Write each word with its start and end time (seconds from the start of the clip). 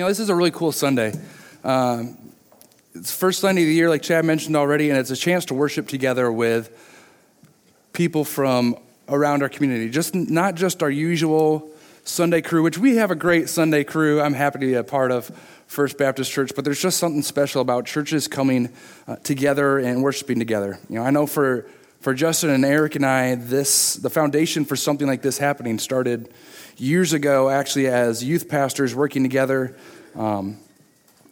You 0.00 0.04
know, 0.04 0.08
this 0.08 0.18
is 0.18 0.30
a 0.30 0.34
really 0.34 0.50
cool 0.50 0.72
Sunday. 0.72 1.12
Um, 1.62 2.16
it's 2.94 3.14
first 3.14 3.40
Sunday 3.40 3.64
of 3.64 3.66
the 3.66 3.74
year, 3.74 3.90
like 3.90 4.00
Chad 4.00 4.24
mentioned 4.24 4.56
already, 4.56 4.88
and 4.88 4.98
it's 4.98 5.10
a 5.10 5.14
chance 5.14 5.44
to 5.44 5.54
worship 5.54 5.88
together 5.88 6.32
with 6.32 6.70
people 7.92 8.24
from 8.24 8.78
around 9.10 9.42
our 9.42 9.50
community. 9.50 9.90
Just 9.90 10.14
not 10.14 10.54
just 10.54 10.82
our 10.82 10.88
usual 10.88 11.70
Sunday 12.04 12.40
crew, 12.40 12.62
which 12.62 12.78
we 12.78 12.96
have 12.96 13.10
a 13.10 13.14
great 13.14 13.50
Sunday 13.50 13.84
crew. 13.84 14.22
I'm 14.22 14.32
happy 14.32 14.60
to 14.60 14.66
be 14.68 14.72
a 14.72 14.82
part 14.82 15.10
of 15.10 15.26
First 15.66 15.98
Baptist 15.98 16.32
Church, 16.32 16.52
but 16.56 16.64
there's 16.64 16.80
just 16.80 16.96
something 16.96 17.20
special 17.20 17.60
about 17.60 17.84
churches 17.84 18.26
coming 18.26 18.70
uh, 19.06 19.16
together 19.16 19.76
and 19.76 20.02
worshiping 20.02 20.38
together. 20.38 20.78
You 20.88 20.94
know, 20.94 21.02
I 21.02 21.10
know 21.10 21.26
for 21.26 21.66
for 22.00 22.14
Justin 22.14 22.48
and 22.48 22.64
Eric 22.64 22.96
and 22.96 23.04
I, 23.04 23.34
this 23.34 23.96
the 23.96 24.08
foundation 24.08 24.64
for 24.64 24.76
something 24.76 25.06
like 25.06 25.20
this 25.20 25.36
happening 25.36 25.78
started 25.78 26.32
years 26.80 27.12
ago, 27.12 27.50
actually, 27.50 27.88
as 27.88 28.24
youth 28.24 28.48
pastors 28.48 28.94
working 28.94 29.22
together, 29.22 29.76
um, 30.14 30.56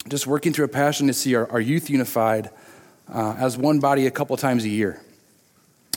just 0.06 0.26
working 0.26 0.52
through 0.52 0.66
a 0.66 0.68
passion 0.68 1.06
to 1.06 1.14
see 1.14 1.34
our, 1.34 1.50
our 1.50 1.60
youth 1.60 1.88
unified 1.88 2.50
uh, 3.12 3.34
as 3.38 3.56
one 3.56 3.80
body 3.80 4.06
a 4.06 4.10
couple 4.10 4.36
times 4.36 4.64
a 4.64 4.68
year. 4.68 5.00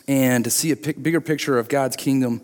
And 0.08 0.46
to 0.46 0.50
see 0.50 0.72
a 0.72 0.76
pic- 0.76 1.04
bigger 1.04 1.20
picture 1.20 1.60
of 1.60 1.68
God's 1.68 1.98
kingdom, 1.98 2.42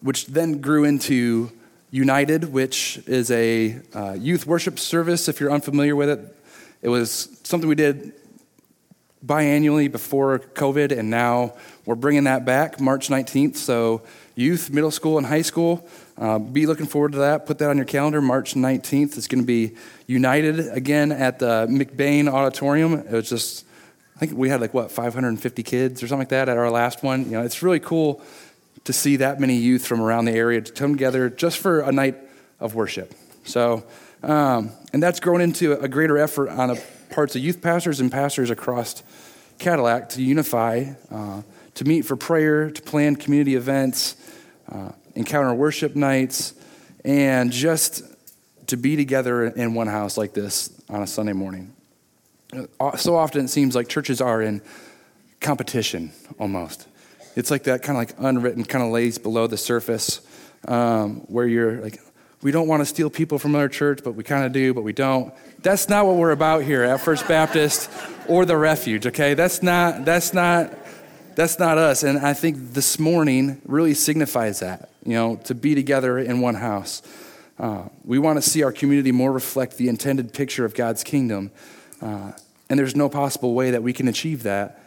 which 0.00 0.26
then 0.26 0.60
grew 0.60 0.84
into 0.84 1.52
United, 1.90 2.52
which 2.52 2.98
is 3.06 3.30
a 3.30 3.80
uh, 3.94 4.12
youth 4.18 4.46
worship 4.46 4.78
service, 4.78 5.28
if 5.28 5.38
you're 5.38 5.52
unfamiliar 5.52 5.94
with 5.94 6.08
it. 6.08 6.36
It 6.82 6.88
was 6.88 7.38
something 7.44 7.68
we 7.68 7.76
did 7.76 8.12
biannually 9.24 9.90
before 9.90 10.40
COVID, 10.40 10.96
and 10.96 11.08
now 11.08 11.54
we're 11.84 11.94
bringing 11.94 12.24
that 12.24 12.44
back 12.44 12.80
March 12.80 13.08
19th. 13.08 13.56
So, 13.56 14.02
youth, 14.34 14.70
middle 14.70 14.90
school, 14.90 15.18
and 15.18 15.26
high 15.26 15.42
school 15.42 15.88
uh, 16.18 16.38
be 16.38 16.66
looking 16.66 16.86
forward 16.86 17.12
to 17.12 17.18
that. 17.18 17.46
Put 17.46 17.58
that 17.58 17.68
on 17.68 17.76
your 17.76 17.84
calendar. 17.84 18.22
March 18.22 18.54
19th. 18.54 19.18
It's 19.18 19.28
going 19.28 19.42
to 19.42 19.46
be 19.46 19.76
United 20.06 20.60
again 20.68 21.12
at 21.12 21.38
the 21.38 21.66
McBain 21.68 22.28
Auditorium. 22.28 22.94
It 22.94 23.10
was 23.10 23.28
just, 23.28 23.66
I 24.16 24.20
think 24.20 24.32
we 24.32 24.48
had 24.48 24.60
like, 24.60 24.72
what, 24.72 24.90
550 24.90 25.62
kids 25.62 26.02
or 26.02 26.08
something 26.08 26.20
like 26.20 26.30
that 26.30 26.48
at 26.48 26.56
our 26.56 26.70
last 26.70 27.02
one. 27.02 27.26
You 27.26 27.32
know, 27.32 27.42
it's 27.42 27.62
really 27.62 27.80
cool 27.80 28.22
to 28.84 28.92
see 28.92 29.16
that 29.16 29.40
many 29.40 29.56
youth 29.56 29.86
from 29.86 30.00
around 30.00 30.24
the 30.24 30.32
area 30.32 30.60
to 30.60 30.72
come 30.72 30.92
together 30.92 31.28
just 31.28 31.58
for 31.58 31.80
a 31.80 31.92
night 31.92 32.16
of 32.60 32.74
worship. 32.74 33.12
So, 33.44 33.84
um, 34.22 34.70
and 34.92 35.02
that's 35.02 35.20
grown 35.20 35.40
into 35.40 35.78
a 35.78 35.88
greater 35.88 36.16
effort 36.16 36.48
on 36.48 36.68
the 36.68 36.82
parts 37.10 37.36
of 37.36 37.42
youth 37.42 37.60
pastors 37.60 38.00
and 38.00 38.10
pastors 38.10 38.48
across 38.48 39.02
Cadillac 39.58 40.10
to 40.10 40.22
unify, 40.22 40.92
uh, 41.10 41.42
to 41.74 41.84
meet 41.84 42.02
for 42.02 42.16
prayer, 42.16 42.70
to 42.70 42.82
plan 42.82 43.16
community 43.16 43.54
events. 43.54 44.16
Uh, 44.70 44.90
encounter 45.16 45.52
worship 45.52 45.96
nights, 45.96 46.54
and 47.04 47.50
just 47.50 48.02
to 48.68 48.76
be 48.76 48.96
together 48.96 49.44
in 49.46 49.74
one 49.74 49.86
house 49.86 50.16
like 50.16 50.32
this 50.34 50.70
on 50.88 51.02
a 51.02 51.06
Sunday 51.06 51.32
morning. 51.32 51.74
Uh, 52.80 52.96
so 52.96 53.16
often 53.16 53.44
it 53.44 53.48
seems 53.48 53.74
like 53.74 53.88
churches 53.88 54.20
are 54.20 54.40
in 54.40 54.62
competition 55.40 56.12
almost. 56.38 56.86
It's 57.34 57.50
like 57.50 57.64
that 57.64 57.82
kind 57.82 57.96
of 57.96 58.08
like 58.08 58.14
unwritten 58.18 58.64
kind 58.64 58.84
of 58.84 58.90
lays 58.90 59.18
below 59.18 59.46
the 59.46 59.56
surface 59.56 60.20
um, 60.66 61.20
where 61.28 61.46
you're 61.46 61.80
like, 61.80 62.00
we 62.42 62.50
don't 62.50 62.68
want 62.68 62.80
to 62.80 62.86
steal 62.86 63.10
people 63.10 63.38
from 63.38 63.54
our 63.56 63.68
church, 63.68 64.00
but 64.04 64.12
we 64.12 64.22
kind 64.22 64.44
of 64.44 64.52
do, 64.52 64.72
but 64.72 64.82
we 64.82 64.92
don't. 64.92 65.34
That's 65.62 65.88
not 65.88 66.06
what 66.06 66.16
we're 66.16 66.30
about 66.30 66.62
here 66.62 66.82
at 66.82 67.00
First 67.00 67.26
Baptist 67.26 67.90
or 68.28 68.44
the 68.44 68.56
Refuge, 68.56 69.06
okay? 69.06 69.34
That's 69.34 69.62
not, 69.62 70.04
that's 70.04 70.32
not 70.32 70.72
that's 71.36 71.58
not 71.58 71.76
us. 71.78 72.02
And 72.02 72.18
I 72.18 72.32
think 72.32 72.72
this 72.72 72.98
morning 72.98 73.60
really 73.66 73.94
signifies 73.94 74.60
that, 74.60 74.90
you 75.04 75.12
know, 75.12 75.36
to 75.44 75.54
be 75.54 75.74
together 75.74 76.18
in 76.18 76.40
one 76.40 76.54
house. 76.54 77.02
Uh, 77.58 77.84
we 78.04 78.18
want 78.18 78.42
to 78.42 78.50
see 78.50 78.62
our 78.62 78.72
community 78.72 79.12
more 79.12 79.30
reflect 79.30 79.76
the 79.76 79.88
intended 79.88 80.32
picture 80.32 80.64
of 80.64 80.74
God's 80.74 81.04
kingdom. 81.04 81.50
Uh, 82.00 82.32
and 82.68 82.78
there's 82.78 82.96
no 82.96 83.08
possible 83.08 83.54
way 83.54 83.70
that 83.70 83.82
we 83.82 83.92
can 83.92 84.08
achieve 84.08 84.42
that 84.44 84.80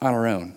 on 0.00 0.14
our 0.14 0.26
own. 0.26 0.56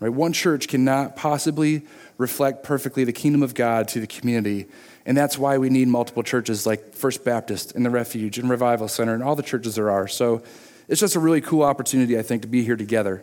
Right? 0.00 0.12
One 0.12 0.32
church 0.32 0.66
cannot 0.66 1.14
possibly 1.14 1.82
reflect 2.16 2.64
perfectly 2.64 3.04
the 3.04 3.12
kingdom 3.12 3.42
of 3.42 3.54
God 3.54 3.86
to 3.88 4.00
the 4.00 4.06
community. 4.06 4.66
And 5.04 5.14
that's 5.14 5.36
why 5.36 5.58
we 5.58 5.68
need 5.68 5.88
multiple 5.88 6.22
churches 6.22 6.66
like 6.66 6.94
First 6.94 7.22
Baptist 7.22 7.74
and 7.74 7.84
the 7.84 7.90
Refuge 7.90 8.38
and 8.38 8.48
Revival 8.48 8.88
Center 8.88 9.12
and 9.14 9.22
all 9.22 9.36
the 9.36 9.42
churches 9.42 9.74
there 9.74 9.90
are. 9.90 10.08
So 10.08 10.42
it's 10.88 11.00
just 11.00 11.16
a 11.16 11.20
really 11.20 11.42
cool 11.42 11.62
opportunity, 11.62 12.18
I 12.18 12.22
think, 12.22 12.42
to 12.42 12.48
be 12.48 12.64
here 12.64 12.76
together. 12.76 13.22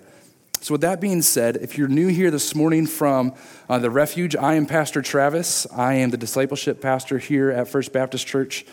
So, 0.60 0.74
with 0.74 0.82
that 0.82 1.00
being 1.00 1.22
said, 1.22 1.58
if 1.58 1.78
you're 1.78 1.88
new 1.88 2.08
here 2.08 2.32
this 2.32 2.56
morning 2.56 2.88
from 2.88 3.34
uh, 3.70 3.80
the 3.80 3.92
refuge, 3.92 4.36
I 4.36 4.56
am 4.56 4.66
Pastor 4.66 5.02
Travis. 5.02 5.68
I 5.72 5.94
am 5.96 6.10
the 6.10 6.18
discipleship 6.18 6.82
pastor 6.82 7.20
here 7.20 7.52
at 7.52 7.68
First 7.68 7.94
Baptist 7.94 8.26
Church. 8.26 8.66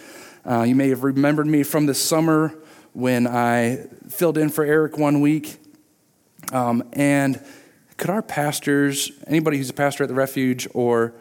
Uh, 0.48 0.62
you 0.62 0.74
may 0.74 0.88
have 0.88 1.04
remembered 1.04 1.46
me 1.46 1.62
from 1.62 1.86
this 1.86 2.02
summer 2.02 2.54
when 2.94 3.26
I 3.26 3.86
filled 4.08 4.38
in 4.38 4.48
for 4.48 4.64
Eric 4.64 4.98
one 4.98 5.20
week. 5.20 5.58
Um, 6.52 6.88
and 6.94 7.44
could 7.96 8.10
our 8.10 8.22
pastors, 8.22 9.12
anybody 9.26 9.58
who's 9.58 9.70
a 9.70 9.74
pastor 9.74 10.04
at 10.04 10.08
the 10.08 10.14
refuge 10.14 10.66
or 10.74 11.14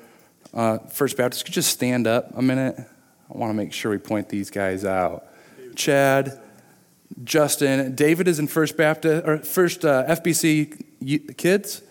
uh, 0.54 0.80
First 0.80 1.18
Baptist, 1.18 1.46
could 1.46 1.54
just 1.54 1.72
stand 1.72 2.08
up 2.08 2.32
a 2.36 2.42
minute? 2.42 2.78
I 2.80 3.38
want 3.38 3.52
to 3.52 3.56
make 3.56 3.74
sure 3.74 3.92
we 3.92 3.98
point 3.98 4.30
these 4.30 4.50
guys 4.50 4.86
out. 4.86 5.28
Chad, 5.76 6.40
Justin. 7.24 7.96
David 7.96 8.28
is 8.28 8.40
in 8.40 8.48
First 8.48 8.78
Baptist 8.78 9.28
or 9.28 9.38
First 9.40 9.86
uh, 9.86 10.06
FBC 10.08 11.38
kids. 11.38 11.82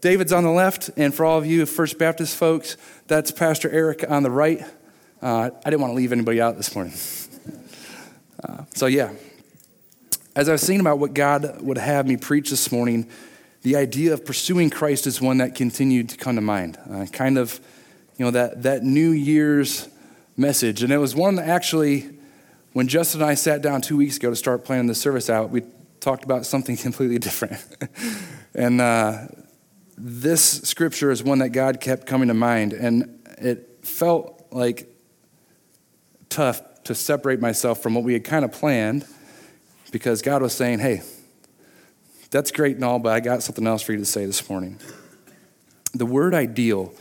David's 0.00 0.32
on 0.32 0.42
the 0.42 0.50
left, 0.50 0.90
and 0.96 1.14
for 1.14 1.24
all 1.24 1.38
of 1.38 1.46
you 1.46 1.64
First 1.64 1.98
Baptist 1.98 2.36
folks, 2.36 2.76
that's 3.06 3.30
Pastor 3.30 3.70
Eric 3.70 4.04
on 4.08 4.24
the 4.24 4.30
right. 4.30 4.62
Uh, 5.22 5.50
I 5.64 5.70
didn't 5.70 5.80
want 5.80 5.92
to 5.92 5.96
leave 5.96 6.12
anybody 6.12 6.40
out 6.40 6.56
this 6.56 6.74
morning. 6.74 6.92
Uh, 8.42 8.64
so 8.74 8.86
yeah, 8.86 9.12
as 10.34 10.48
I 10.48 10.52
was 10.52 10.64
thinking 10.66 10.80
about 10.80 10.98
what 10.98 11.14
God 11.14 11.60
would 11.62 11.78
have 11.78 12.06
me 12.06 12.16
preach 12.16 12.50
this 12.50 12.72
morning, 12.72 13.08
the 13.62 13.76
idea 13.76 14.12
of 14.12 14.24
pursuing 14.24 14.70
Christ 14.70 15.06
is 15.06 15.20
one 15.20 15.38
that 15.38 15.54
continued 15.54 16.08
to 16.08 16.16
come 16.16 16.34
to 16.34 16.40
mind. 16.40 16.78
Uh, 16.90 17.06
kind 17.06 17.38
of, 17.38 17.60
you 18.16 18.24
know, 18.24 18.32
that 18.32 18.64
that 18.64 18.82
New 18.82 19.10
Year's 19.10 19.88
message, 20.36 20.82
and 20.82 20.92
it 20.92 20.98
was 20.98 21.14
one 21.14 21.36
that 21.36 21.48
actually 21.48 22.10
when 22.72 22.88
Justin 22.88 23.20
and 23.20 23.30
I 23.30 23.34
sat 23.34 23.62
down 23.62 23.82
two 23.82 23.96
weeks 23.96 24.16
ago 24.16 24.30
to 24.30 24.36
start 24.36 24.64
planning 24.64 24.86
the 24.86 24.94
service 24.94 25.28
out, 25.28 25.50
we 25.50 25.62
talked 26.00 26.24
about 26.24 26.46
something 26.46 26.76
completely 26.78 27.18
different. 27.18 27.64
and 28.54 28.80
uh, 28.80 29.26
this 29.96 30.62
scripture 30.62 31.10
is 31.10 31.22
one 31.22 31.38
that 31.40 31.50
God 31.50 31.80
kept 31.80 32.06
coming 32.06 32.28
to 32.28 32.34
mind. 32.34 32.72
And 32.72 33.20
it 33.38 33.80
felt 33.82 34.46
like 34.50 34.88
tough 36.28 36.62
to 36.84 36.94
separate 36.94 37.40
myself 37.40 37.82
from 37.82 37.94
what 37.94 38.04
we 38.04 38.14
had 38.14 38.24
kind 38.24 38.44
of 38.44 38.52
planned 38.52 39.06
because 39.92 40.22
God 40.22 40.42
was 40.42 40.54
saying, 40.54 40.78
hey, 40.78 41.02
that's 42.30 42.50
great 42.50 42.76
and 42.76 42.84
all, 42.84 42.98
but 42.98 43.12
I 43.12 43.20
got 43.20 43.42
something 43.42 43.66
else 43.66 43.82
for 43.82 43.92
you 43.92 43.98
to 43.98 44.06
say 44.06 44.24
this 44.24 44.48
morning. 44.48 44.80
The 45.92 46.06
word 46.06 46.34
ideal 46.34 46.94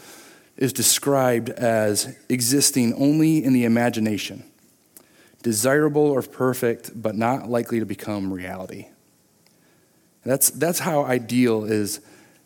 is 0.58 0.74
described 0.74 1.50
as 1.50 2.18
existing 2.28 2.94
only 2.96 3.42
in 3.42 3.54
the 3.54 3.64
imagination 3.64 4.51
desirable 5.42 6.04
or 6.04 6.22
perfect, 6.22 6.92
but 7.00 7.16
not 7.16 7.50
likely 7.50 7.80
to 7.80 7.86
become 7.86 8.32
reality. 8.32 8.88
That's, 10.24 10.50
that's 10.52 10.80
how 10.80 11.04
ideal 11.04 11.64
is 11.64 12.00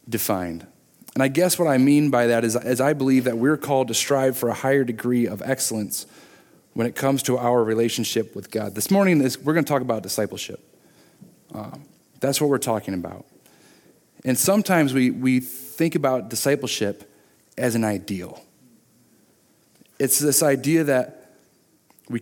defined. 0.07 0.65
And 1.13 1.23
I 1.23 1.27
guess 1.27 1.57
what 1.59 1.67
I 1.67 1.77
mean 1.77 2.09
by 2.09 2.27
that 2.27 2.43
is, 2.43 2.55
is 2.55 2.81
I 2.81 2.93
believe 2.93 3.23
that 3.25 3.37
we're 3.37 3.57
called 3.57 3.87
to 3.89 3.93
strive 3.93 4.37
for 4.37 4.49
a 4.49 4.53
higher 4.53 4.83
degree 4.83 5.27
of 5.27 5.41
excellence 5.45 6.05
when 6.73 6.87
it 6.87 6.95
comes 6.95 7.23
to 7.23 7.37
our 7.37 7.63
relationship 7.63 8.35
with 8.35 8.51
God. 8.51 8.75
This 8.75 8.91
morning, 8.91 9.21
is, 9.21 9.37
we're 9.37 9.53
going 9.53 9.63
to 9.63 9.69
talk 9.69 9.81
about 9.81 10.03
discipleship. 10.03 10.59
Um, 11.53 11.85
that's 12.19 12.41
what 12.41 12.49
we're 12.49 12.57
talking 12.57 12.93
about. 12.93 13.25
And 14.25 14.37
sometimes 14.37 14.93
we, 14.93 15.11
we 15.11 15.39
think 15.39 15.95
about 15.95 16.29
discipleship 16.29 17.09
as 17.57 17.75
an 17.75 17.85
ideal. 17.85 18.41
It's 19.99 20.19
this 20.19 20.43
idea 20.43 20.83
that 20.85 21.31
we, 22.09 22.21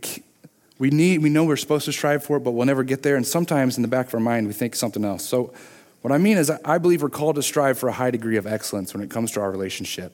we 0.80 0.90
need, 0.90 1.22
we 1.22 1.30
know 1.30 1.44
we're 1.44 1.56
supposed 1.56 1.86
to 1.86 1.94
strive 1.94 2.24
for 2.24 2.38
it, 2.38 2.40
but 2.42 2.52
we'll 2.52 2.66
never 2.66 2.84
get 2.84 3.04
there. 3.04 3.16
And 3.16 3.26
sometimes 3.26 3.78
in 3.78 3.82
the 3.82 3.88
back 3.88 4.08
of 4.08 4.14
our 4.16 4.20
mind, 4.20 4.48
we 4.48 4.54
think 4.54 4.76
something 4.76 5.06
else. 5.06 5.24
So, 5.24 5.54
what 6.02 6.12
I 6.12 6.18
mean 6.18 6.38
is, 6.38 6.50
I 6.50 6.80
believe 6.80 7.02
we're 7.02 7.10
called 7.10 7.36
to 7.36 7.44
strive 7.44 7.78
for 7.78 7.88
a 7.88 7.94
high 7.94 8.12
degree 8.12 8.36
of 8.36 8.46
excellence 8.46 8.94
when 8.94 9.02
it 9.02 9.10
comes 9.10 9.32
to 9.32 9.40
our 9.40 9.50
relationship 9.50 10.12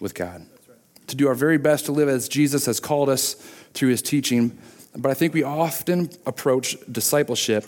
with 0.00 0.14
God. 0.14 0.46
Right. 0.68 0.78
To 1.06 1.16
do 1.16 1.28
our 1.28 1.34
very 1.34 1.58
best 1.58 1.86
to 1.86 1.92
live 1.92 2.08
as 2.08 2.28
Jesus 2.28 2.66
has 2.66 2.80
called 2.80 3.08
us 3.08 3.34
through 3.74 3.90
his 3.90 4.02
teaching, 4.02 4.58
But 4.96 5.10
I 5.10 5.14
think 5.14 5.32
we 5.32 5.44
often 5.44 6.10
approach 6.26 6.76
discipleship 6.90 7.66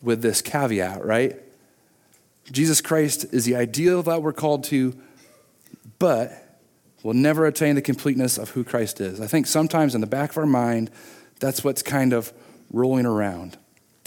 with 0.00 0.22
this 0.22 0.40
caveat, 0.40 1.04
right? 1.04 1.36
Jesus 2.52 2.80
Christ 2.80 3.26
is 3.32 3.46
the 3.46 3.56
ideal 3.56 4.02
that 4.04 4.22
we're 4.22 4.32
called 4.32 4.64
to, 4.64 4.94
but 5.98 6.43
we'll 7.04 7.14
never 7.14 7.46
attain 7.46 7.76
the 7.76 7.82
completeness 7.82 8.36
of 8.38 8.50
who 8.50 8.64
Christ 8.64 9.00
is. 9.00 9.20
I 9.20 9.28
think 9.28 9.46
sometimes 9.46 9.94
in 9.94 10.00
the 10.00 10.08
back 10.08 10.30
of 10.30 10.38
our 10.38 10.46
mind, 10.46 10.90
that's 11.38 11.62
what's 11.62 11.82
kind 11.82 12.12
of 12.12 12.32
rolling 12.72 13.06
around. 13.06 13.56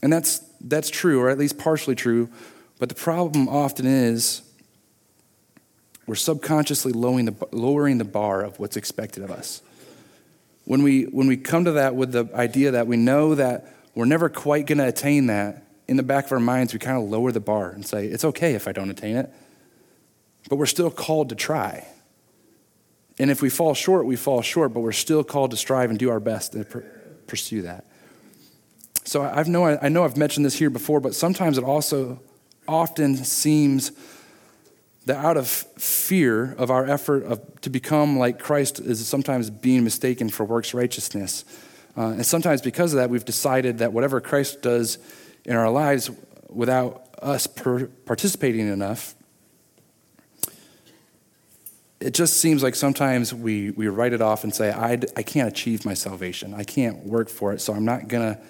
And 0.04 0.12
that's, 0.12 0.40
that's 0.60 0.90
true, 0.90 1.22
or 1.22 1.30
at 1.30 1.38
least 1.38 1.58
partially 1.58 1.96
true, 1.96 2.28
but 2.80 2.90
the 2.90 2.96
problem 2.96 3.48
often 3.48 3.86
is 3.86 4.42
we're 6.06 6.16
subconsciously 6.16 6.92
lowering 6.92 7.26
the, 7.26 7.48
lowering 7.52 7.98
the 7.98 8.06
bar 8.06 8.42
of 8.42 8.60
what's 8.60 8.76
expected 8.76 9.24
of 9.24 9.32
us. 9.32 9.62
When 10.66 10.84
we, 10.84 11.04
when 11.04 11.28
we 11.28 11.38
come 11.38 11.66
to 11.66 11.74
that 11.74 11.96
with 11.96 12.12
the 12.12 12.28
idea 12.34 12.72
that 12.72 12.88
we 12.88 12.98
know 12.98 13.36
that 13.36 13.74
we're 13.96 14.06
never 14.06 14.28
quite 14.28 14.66
going 14.66 14.80
to 14.80 14.88
attain 14.88 15.28
that, 15.28 15.64
in 15.88 15.98
the 15.98 16.04
back 16.04 16.26
of 16.26 16.34
our 16.34 16.40
minds, 16.40 16.74
we 16.74 16.80
kind 16.80 16.98
of 16.98 17.10
lower 17.10 17.32
the 17.32 17.40
bar 17.40 17.70
and 17.70 17.86
say, 17.86 18.08
it's 18.08 18.26
okay 18.26 18.56
if 18.56 18.68
I 18.68 18.74
don't 18.74 18.90
attain 18.90 19.16
it. 19.16 19.32
But 20.50 20.58
we're 20.58 20.66
still 20.66 20.92
called 20.92 21.30
to 21.30 21.36
try. 21.36 21.88
And 23.20 23.32
if 23.32 23.42
we 23.42 23.50
fall 23.50 23.74
short, 23.74 24.06
we 24.06 24.16
fall 24.16 24.42
short, 24.42 24.74
but 24.74 24.82
we're 24.82 24.92
still 24.92 25.24
called 25.24 25.52
to 25.52 25.58
strive 25.58 25.90
and 25.90 25.98
do 25.98 26.10
our 26.10 26.20
best 26.20 26.54
to 26.54 26.64
pursue 27.26 27.64
that. 27.64 27.86
So 29.04 29.24
I've 29.24 29.48
know, 29.48 29.66
I 29.66 29.90
know 29.90 30.04
I've 30.04 30.18
mentioned 30.18 30.46
this 30.46 30.56
here 30.56 30.70
before, 30.70 31.00
but 31.00 31.16
sometimes 31.16 31.58
it 31.58 31.64
also 31.64 32.20
often 32.68 33.16
seems 33.16 33.92
that 35.06 35.16
out 35.24 35.38
of 35.38 35.48
fear 35.48 36.54
of 36.58 36.70
our 36.70 36.86
effort 36.86 37.24
of, 37.24 37.62
to 37.62 37.70
become 37.70 38.20
like 38.20 38.40
Christ 38.40 38.80
is 38.80 39.08
sometimes 39.08 39.50
being 39.50 39.86
mistaken 39.86 40.28
for 40.28 40.44
works 40.44 40.74
righteousness. 40.74 41.46
Uh, 41.96 42.08
and 42.08 42.26
sometimes 42.26 42.62
because 42.62 42.94
of 42.94 42.98
that, 42.98 43.10
we've 43.10 43.24
decided 43.24 43.78
that 43.78 43.94
whatever 43.94 44.20
Christ 44.20 44.62
does 44.62 45.00
in 45.46 45.56
our 45.56 45.70
lives 45.70 46.12
without 46.50 47.08
us 47.22 47.48
per- 47.48 47.88
participating 47.88 48.68
enough, 48.68 49.16
it 52.00 52.14
just 52.14 52.38
seems 52.38 52.62
like 52.62 52.76
sometimes 52.76 53.34
we, 53.34 53.72
we 53.72 53.88
write 53.88 54.14
it 54.14 54.22
off 54.22 54.44
and 54.44 54.54
say, 54.54 54.72
I, 54.72 55.00
I 55.16 55.24
can't 55.24 55.48
achieve 55.48 55.86
my 55.86 55.96
salvation. 55.96 56.54
I 56.54 56.64
can't 56.64 57.06
work 57.06 57.28
for 57.30 57.54
it, 57.54 57.62
so 57.62 57.74
I'm 57.74 57.86
not 57.86 58.08
going 58.08 58.36
to 58.36 58.42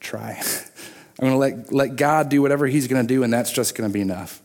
try. 0.00 0.40
I'm 1.18 1.28
going 1.28 1.32
to 1.32 1.38
let, 1.38 1.72
let 1.72 1.96
God 1.96 2.28
do 2.28 2.42
whatever 2.42 2.66
He's 2.66 2.86
going 2.86 3.06
to 3.06 3.14
do, 3.14 3.22
and 3.22 3.32
that's 3.32 3.50
just 3.50 3.74
going 3.74 3.88
to 3.88 3.92
be 3.92 4.02
enough. 4.02 4.42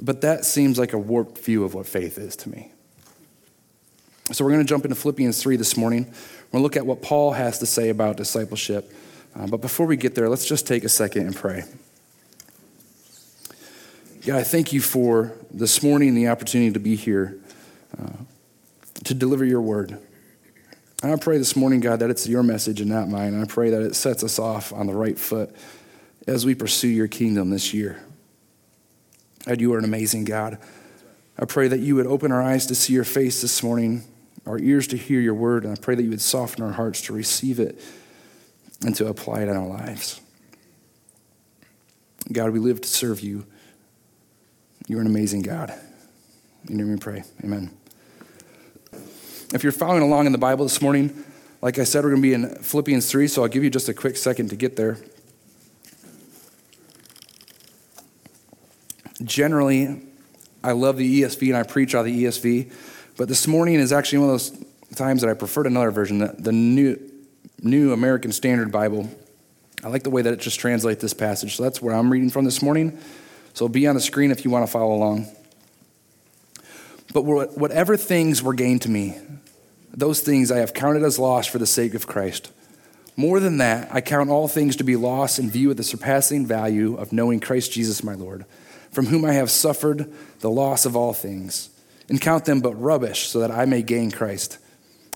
But 0.00 0.20
that 0.22 0.44
seems 0.44 0.78
like 0.78 0.92
a 0.92 0.98
warped 0.98 1.38
view 1.38 1.64
of 1.64 1.74
what 1.74 1.86
faith 1.86 2.16
is 2.16 2.36
to 2.36 2.48
me. 2.48 2.70
So 4.32 4.44
we're 4.44 4.52
going 4.52 4.64
to 4.64 4.68
jump 4.68 4.84
into 4.84 4.94
Philippians 4.94 5.42
3 5.42 5.56
this 5.56 5.76
morning. 5.76 6.04
We're 6.04 6.12
going 6.12 6.60
to 6.60 6.62
look 6.62 6.76
at 6.76 6.86
what 6.86 7.02
Paul 7.02 7.32
has 7.32 7.58
to 7.58 7.66
say 7.66 7.90
about 7.90 8.16
discipleship. 8.16 8.92
Uh, 9.34 9.46
but 9.46 9.60
before 9.60 9.86
we 9.86 9.96
get 9.96 10.14
there, 10.14 10.28
let's 10.28 10.46
just 10.46 10.66
take 10.66 10.84
a 10.84 10.88
second 10.88 11.26
and 11.26 11.36
pray. 11.36 11.64
God, 14.26 14.36
I 14.36 14.42
thank 14.42 14.72
you 14.72 14.80
for 14.80 15.32
this 15.50 15.82
morning 15.82 16.14
the 16.14 16.28
opportunity 16.28 16.72
to 16.72 16.78
be 16.78 16.96
here 16.96 17.38
uh, 18.00 18.08
to 19.04 19.12
deliver 19.12 19.44
your 19.44 19.60
word. 19.60 19.98
And 21.02 21.12
I 21.12 21.16
pray 21.16 21.36
this 21.36 21.54
morning, 21.54 21.80
God, 21.80 21.98
that 21.98 22.08
it's 22.08 22.26
your 22.26 22.42
message 22.42 22.80
and 22.80 22.88
not 22.88 23.10
mine. 23.10 23.34
And 23.34 23.42
I 23.42 23.44
pray 23.44 23.68
that 23.68 23.82
it 23.82 23.94
sets 23.94 24.24
us 24.24 24.38
off 24.38 24.72
on 24.72 24.86
the 24.86 24.94
right 24.94 25.18
foot 25.18 25.54
as 26.26 26.46
we 26.46 26.54
pursue 26.54 26.88
your 26.88 27.06
kingdom 27.06 27.50
this 27.50 27.74
year. 27.74 28.02
God, 29.44 29.60
you 29.60 29.74
are 29.74 29.78
an 29.78 29.84
amazing 29.84 30.24
God. 30.24 30.56
I 31.38 31.44
pray 31.44 31.68
that 31.68 31.80
you 31.80 31.94
would 31.96 32.06
open 32.06 32.32
our 32.32 32.40
eyes 32.40 32.64
to 32.68 32.74
see 32.74 32.94
your 32.94 33.04
face 33.04 33.42
this 33.42 33.62
morning, 33.62 34.04
our 34.46 34.58
ears 34.58 34.86
to 34.86 34.96
hear 34.96 35.20
your 35.20 35.34
word, 35.34 35.64
and 35.64 35.76
I 35.76 35.78
pray 35.78 35.96
that 35.96 36.02
you 36.02 36.08
would 36.08 36.22
soften 36.22 36.64
our 36.64 36.72
hearts 36.72 37.02
to 37.02 37.12
receive 37.12 37.60
it 37.60 37.78
and 38.86 38.96
to 38.96 39.06
apply 39.06 39.40
it 39.40 39.48
in 39.48 39.56
our 39.56 39.66
lives. 39.66 40.22
God, 42.32 42.52
we 42.52 42.58
live 42.58 42.80
to 42.80 42.88
serve 42.88 43.20
you. 43.20 43.44
You're 44.86 45.00
an 45.00 45.06
amazing 45.06 45.40
God. 45.40 45.72
Your 46.68 46.76
name 46.76 46.90
we 46.90 46.96
pray. 46.98 47.24
Amen. 47.42 47.70
If 49.54 49.62
you're 49.62 49.72
following 49.72 50.02
along 50.02 50.26
in 50.26 50.32
the 50.32 50.38
Bible 50.38 50.66
this 50.66 50.82
morning, 50.82 51.24
like 51.62 51.78
I 51.78 51.84
said, 51.84 52.04
we're 52.04 52.10
going 52.10 52.20
to 52.20 52.28
be 52.28 52.34
in 52.34 52.62
Philippians 52.62 53.10
3, 53.10 53.26
so 53.28 53.42
I'll 53.42 53.48
give 53.48 53.64
you 53.64 53.70
just 53.70 53.88
a 53.88 53.94
quick 53.94 54.18
second 54.18 54.50
to 54.50 54.56
get 54.56 54.76
there. 54.76 54.98
Generally, 59.22 60.02
I 60.62 60.72
love 60.72 60.98
the 60.98 61.22
ESV 61.22 61.48
and 61.48 61.56
I 61.56 61.62
preach 61.62 61.94
out 61.94 62.00
of 62.00 62.06
the 62.06 62.24
ESV, 62.24 62.70
but 63.16 63.28
this 63.28 63.46
morning 63.46 63.76
is 63.76 63.90
actually 63.90 64.18
one 64.18 64.28
of 64.28 64.32
those 64.34 64.64
times 64.96 65.22
that 65.22 65.30
I 65.30 65.34
preferred 65.34 65.66
another 65.66 65.90
version, 65.90 66.18
the, 66.18 66.34
the 66.38 66.52
New, 66.52 66.98
New 67.62 67.94
American 67.94 68.32
Standard 68.32 68.70
Bible. 68.70 69.08
I 69.82 69.88
like 69.88 70.02
the 70.02 70.10
way 70.10 70.20
that 70.20 70.32
it 70.34 70.40
just 70.40 70.60
translates 70.60 71.00
this 71.00 71.14
passage, 71.14 71.56
so 71.56 71.62
that's 71.62 71.80
where 71.80 71.94
I'm 71.94 72.10
reading 72.10 72.28
from 72.28 72.44
this 72.44 72.60
morning. 72.60 72.98
So 73.54 73.68
be 73.68 73.86
on 73.86 73.94
the 73.94 74.00
screen 74.00 74.30
if 74.30 74.44
you 74.44 74.50
want 74.50 74.66
to 74.66 74.70
follow 74.70 74.94
along. 74.94 75.28
But 77.12 77.22
whatever 77.22 77.96
things 77.96 78.42
were 78.42 78.54
gained 78.54 78.82
to 78.82 78.90
me, 78.90 79.16
those 79.92 80.20
things 80.20 80.50
I 80.50 80.58
have 80.58 80.74
counted 80.74 81.04
as 81.04 81.18
loss 81.18 81.46
for 81.46 81.58
the 81.58 81.66
sake 81.66 81.94
of 81.94 82.08
Christ. 82.08 82.50
More 83.16 83.38
than 83.38 83.58
that, 83.58 83.88
I 83.94 84.00
count 84.00 84.28
all 84.28 84.48
things 84.48 84.74
to 84.76 84.84
be 84.84 84.96
lost 84.96 85.38
in 85.38 85.48
view 85.48 85.70
of 85.70 85.76
the 85.76 85.84
surpassing 85.84 86.44
value 86.44 86.96
of 86.96 87.12
knowing 87.12 87.38
Christ 87.38 87.70
Jesus 87.70 88.02
my 88.02 88.14
Lord, 88.14 88.44
from 88.90 89.06
whom 89.06 89.24
I 89.24 89.34
have 89.34 89.52
suffered 89.52 90.12
the 90.40 90.50
loss 90.50 90.84
of 90.84 90.96
all 90.96 91.12
things, 91.12 91.70
and 92.08 92.20
count 92.20 92.46
them 92.46 92.60
but 92.60 92.74
rubbish, 92.74 93.28
so 93.28 93.38
that 93.38 93.52
I 93.52 93.66
may 93.66 93.82
gain 93.82 94.10
Christ 94.10 94.58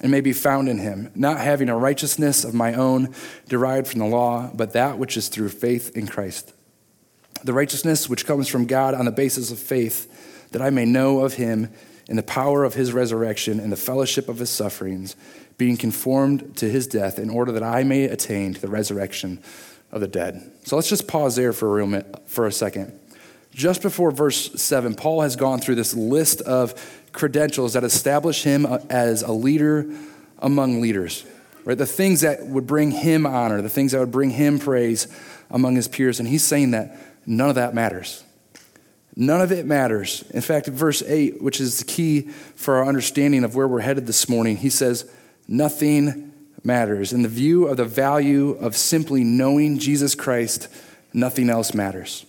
and 0.01 0.13
may 0.13 0.21
be 0.21 0.33
found 0.33 0.69
in 0.69 0.79
him, 0.79 1.11
not 1.17 1.41
having 1.41 1.69
a 1.69 1.77
righteousness 1.77 2.45
of 2.45 2.55
my 2.55 2.73
own 2.75 3.13
derived 3.49 3.89
from 3.89 3.99
the 3.99 4.07
law, 4.07 4.49
but 4.55 4.75
that 4.75 4.97
which 4.97 5.17
is 5.17 5.27
through 5.27 5.49
faith 5.49 5.97
in 5.97 6.07
Christ. 6.07 6.53
The 7.45 7.53
righteousness 7.53 8.09
which 8.09 8.27
comes 8.27 8.49
from 8.49 8.67
God 8.67 8.95
on 8.95 9.05
the 9.05 9.13
basis 9.13 9.51
of 9.51 9.59
faith, 9.59 10.51
that 10.53 10.63
I 10.63 10.71
may 10.71 10.85
know 10.85 11.21
of 11.21 11.35
him 11.35 11.71
in 12.09 12.17
the 12.17 12.23
power 12.23 12.65
of 12.65 12.75
his 12.75 12.93
resurrection 12.93 13.61
and 13.61 13.71
the 13.71 13.77
fellowship 13.77 14.29
of 14.29 14.39
his 14.39 14.51
sufferings, 14.51 15.15
being 15.57 15.77
conformed 15.77 16.57
to 16.57 16.69
his 16.69 16.87
death, 16.87 17.19
in 17.19 17.31
order 17.31 17.53
that 17.53 17.63
I 17.63 17.85
may 17.85 18.05
attain 18.05 18.55
to 18.55 18.61
the 18.61 18.69
resurrection 18.69 19.43
of 19.93 20.01
the 20.01 20.09
dead. 20.09 20.51
So 20.65 20.77
let's 20.77 20.89
just 20.89 21.09
pause 21.09 21.37
there 21.37 21.53
for 21.53 21.81
a, 21.81 21.85
real 21.85 22.03
for 22.27 22.47
a 22.47 22.53
second. 22.53 22.99
Just 23.53 23.83
before 23.83 24.11
verse 24.11 24.53
7, 24.61 24.95
Paul 24.95 25.23
has 25.23 25.37
gone 25.37 25.61
through 25.61 25.75
this 25.75 25.95
list 25.95 26.41
of 26.43 26.75
credentials 27.13 27.73
that 27.73 27.85
establish 27.85 28.43
him 28.45 28.67
uh, 28.67 28.79
as 28.89 29.23
a 29.23 29.33
leader 29.33 29.91
among 30.39 30.81
leaders. 30.81 31.25
Right? 31.65 31.77
The 31.77 31.87
things 31.87 32.21
that 32.21 32.47
would 32.47 32.67
bring 32.67 32.93
him 32.93 33.27
honor, 33.27 33.61
the 33.61 33.69
things 33.69 33.93
that 33.93 33.99
would 33.99 34.13
bring 34.13 34.31
him 34.31 34.59
praise 34.59 35.09
among 35.51 35.77
his 35.77 35.89
peers. 35.89 36.21
And 36.21 36.29
he's 36.29 36.45
saying 36.45 36.71
that 36.71 36.97
none 37.29 37.51
of 37.51 37.55
that 37.57 37.75
matters. 37.75 38.25
None 39.15 39.41
of 39.41 39.53
it 39.53 39.67
matters. 39.67 40.23
In 40.31 40.41
fact, 40.41 40.69
verse 40.69 41.03
8, 41.03 41.43
which 41.43 41.61
is 41.61 41.79
the 41.79 41.85
key 41.85 42.23
for 42.23 42.77
our 42.77 42.87
understanding 42.87 43.45
of 43.45 43.55
where 43.55 43.67
we're 43.67 43.81
headed 43.81 44.07
this 44.07 44.29
morning, 44.29 44.57
he 44.57 44.71
says, 44.71 45.11
Nothing 45.49 46.33
matters. 46.63 47.13
In 47.13 47.23
the 47.23 47.29
view 47.29 47.67
of 47.67 47.77
the 47.77 47.85
value 47.85 48.51
of 48.53 48.77
simply 48.77 49.25
knowing 49.25 49.79
Jesus 49.79 50.15
Christ, 50.15 50.69
nothing 51.13 51.51
else 51.51 51.75
matters. 51.75 52.27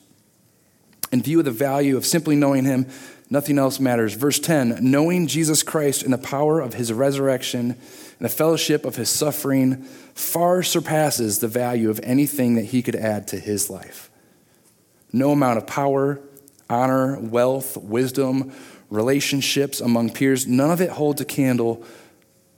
In 1.11 1.21
view 1.21 1.39
of 1.39 1.45
the 1.45 1.51
value 1.51 1.95
of 1.95 2.05
simply 2.05 2.35
knowing 2.35 2.65
him, 2.65 2.87
nothing 3.29 3.59
else 3.59 3.79
matters. 3.79 4.15
Verse 4.15 4.39
10 4.39 4.79
knowing 4.81 5.27
Jesus 5.27 5.63
Christ 5.63 6.03
and 6.03 6.11
the 6.11 6.17
power 6.17 6.59
of 6.59 6.73
his 6.73 6.91
resurrection 6.91 7.71
and 7.71 8.25
the 8.25 8.29
fellowship 8.29 8.83
of 8.83 8.95
his 8.95 9.09
suffering 9.09 9.83
far 10.15 10.63
surpasses 10.63 11.39
the 11.39 11.47
value 11.47 11.89
of 11.89 11.99
anything 12.03 12.55
that 12.55 12.65
he 12.65 12.81
could 12.81 12.95
add 12.95 13.27
to 13.27 13.39
his 13.39 13.69
life. 13.69 14.08
No 15.11 15.31
amount 15.31 15.57
of 15.57 15.67
power, 15.67 16.19
honor, 16.69 17.19
wealth, 17.19 17.77
wisdom, 17.77 18.53
relationships 18.89 19.81
among 19.81 20.11
peers, 20.11 20.47
none 20.47 20.71
of 20.71 20.81
it 20.81 20.91
holds 20.91 21.21
a 21.21 21.25
candle 21.25 21.83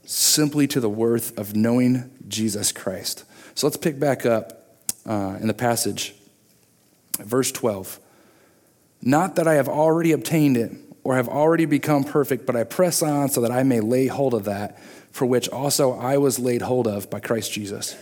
simply 0.04 0.66
to 0.66 0.80
the 0.80 0.88
worth 0.88 1.36
of 1.38 1.54
knowing 1.54 2.10
Jesus 2.28 2.72
Christ. 2.72 3.24
So 3.54 3.66
let's 3.66 3.76
pick 3.76 3.98
back 3.98 4.26
up 4.26 4.80
uh, 5.06 5.38
in 5.40 5.46
the 5.46 5.54
passage, 5.54 6.14
verse 7.18 7.52
12. 7.52 8.00
Not 9.02 9.36
that 9.36 9.48
I 9.48 9.54
have 9.54 9.68
already 9.68 10.12
obtained 10.12 10.56
it 10.56 10.72
or 11.04 11.16
have 11.16 11.28
already 11.28 11.64
become 11.64 12.04
perfect, 12.04 12.46
but 12.46 12.56
I 12.56 12.64
press 12.64 13.02
on 13.02 13.28
so 13.28 13.40
that 13.40 13.50
I 13.50 13.62
may 13.62 13.80
lay 13.80 14.06
hold 14.06 14.34
of 14.34 14.44
that 14.44 14.78
for 15.10 15.26
which 15.26 15.48
also 15.48 15.92
I 15.92 16.16
was 16.16 16.38
laid 16.38 16.62
hold 16.62 16.88
of 16.88 17.10
by 17.10 17.20
Christ 17.20 17.52
Jesus. 17.52 17.96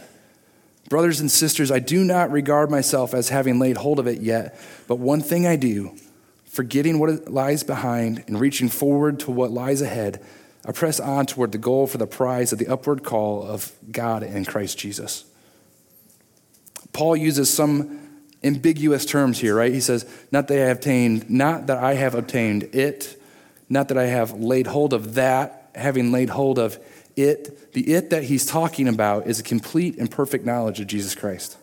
Brothers 0.90 1.20
and 1.20 1.30
sisters, 1.30 1.70
I 1.70 1.78
do 1.78 2.04
not 2.04 2.32
regard 2.32 2.68
myself 2.68 3.14
as 3.14 3.28
having 3.28 3.60
laid 3.60 3.76
hold 3.76 4.00
of 4.00 4.08
it 4.08 4.20
yet, 4.20 4.58
but 4.88 4.96
one 4.96 5.20
thing 5.20 5.46
I 5.46 5.54
do, 5.54 5.94
forgetting 6.46 6.98
what 6.98 7.30
lies 7.30 7.62
behind 7.62 8.24
and 8.26 8.40
reaching 8.40 8.68
forward 8.68 9.20
to 9.20 9.30
what 9.30 9.52
lies 9.52 9.80
ahead, 9.80 10.20
I 10.66 10.72
press 10.72 10.98
on 10.98 11.26
toward 11.26 11.52
the 11.52 11.58
goal 11.58 11.86
for 11.86 11.96
the 11.96 12.08
prize 12.08 12.52
of 12.52 12.58
the 12.58 12.66
upward 12.66 13.04
call 13.04 13.44
of 13.44 13.70
God 13.92 14.24
in 14.24 14.44
Christ 14.44 14.78
Jesus. 14.78 15.24
Paul 16.92 17.16
uses 17.16 17.48
some 17.48 18.00
ambiguous 18.42 19.06
terms 19.06 19.38
here, 19.38 19.54
right? 19.54 19.72
He 19.72 19.80
says, 19.80 20.04
not 20.32 20.48
that 20.48 20.58
I 20.58 20.66
have 20.66 20.78
obtained, 20.78 21.30
not 21.30 21.68
that 21.68 21.78
I 21.78 21.94
have 21.94 22.16
obtained 22.16 22.64
it, 22.74 23.16
not 23.68 23.86
that 23.88 23.96
I 23.96 24.06
have 24.06 24.32
laid 24.32 24.66
hold 24.66 24.92
of 24.92 25.14
that, 25.14 25.59
having 25.80 26.12
laid 26.12 26.30
hold 26.30 26.58
of 26.58 26.78
it, 27.16 27.72
the 27.72 27.92
it 27.92 28.10
that 28.10 28.24
he's 28.24 28.46
talking 28.46 28.88
about 28.88 29.26
is 29.26 29.40
a 29.40 29.42
complete 29.42 29.98
and 29.98 30.10
perfect 30.10 30.44
knowledge 30.44 30.80
of 30.80 30.86
Jesus 30.86 31.14
Christ. 31.14 31.56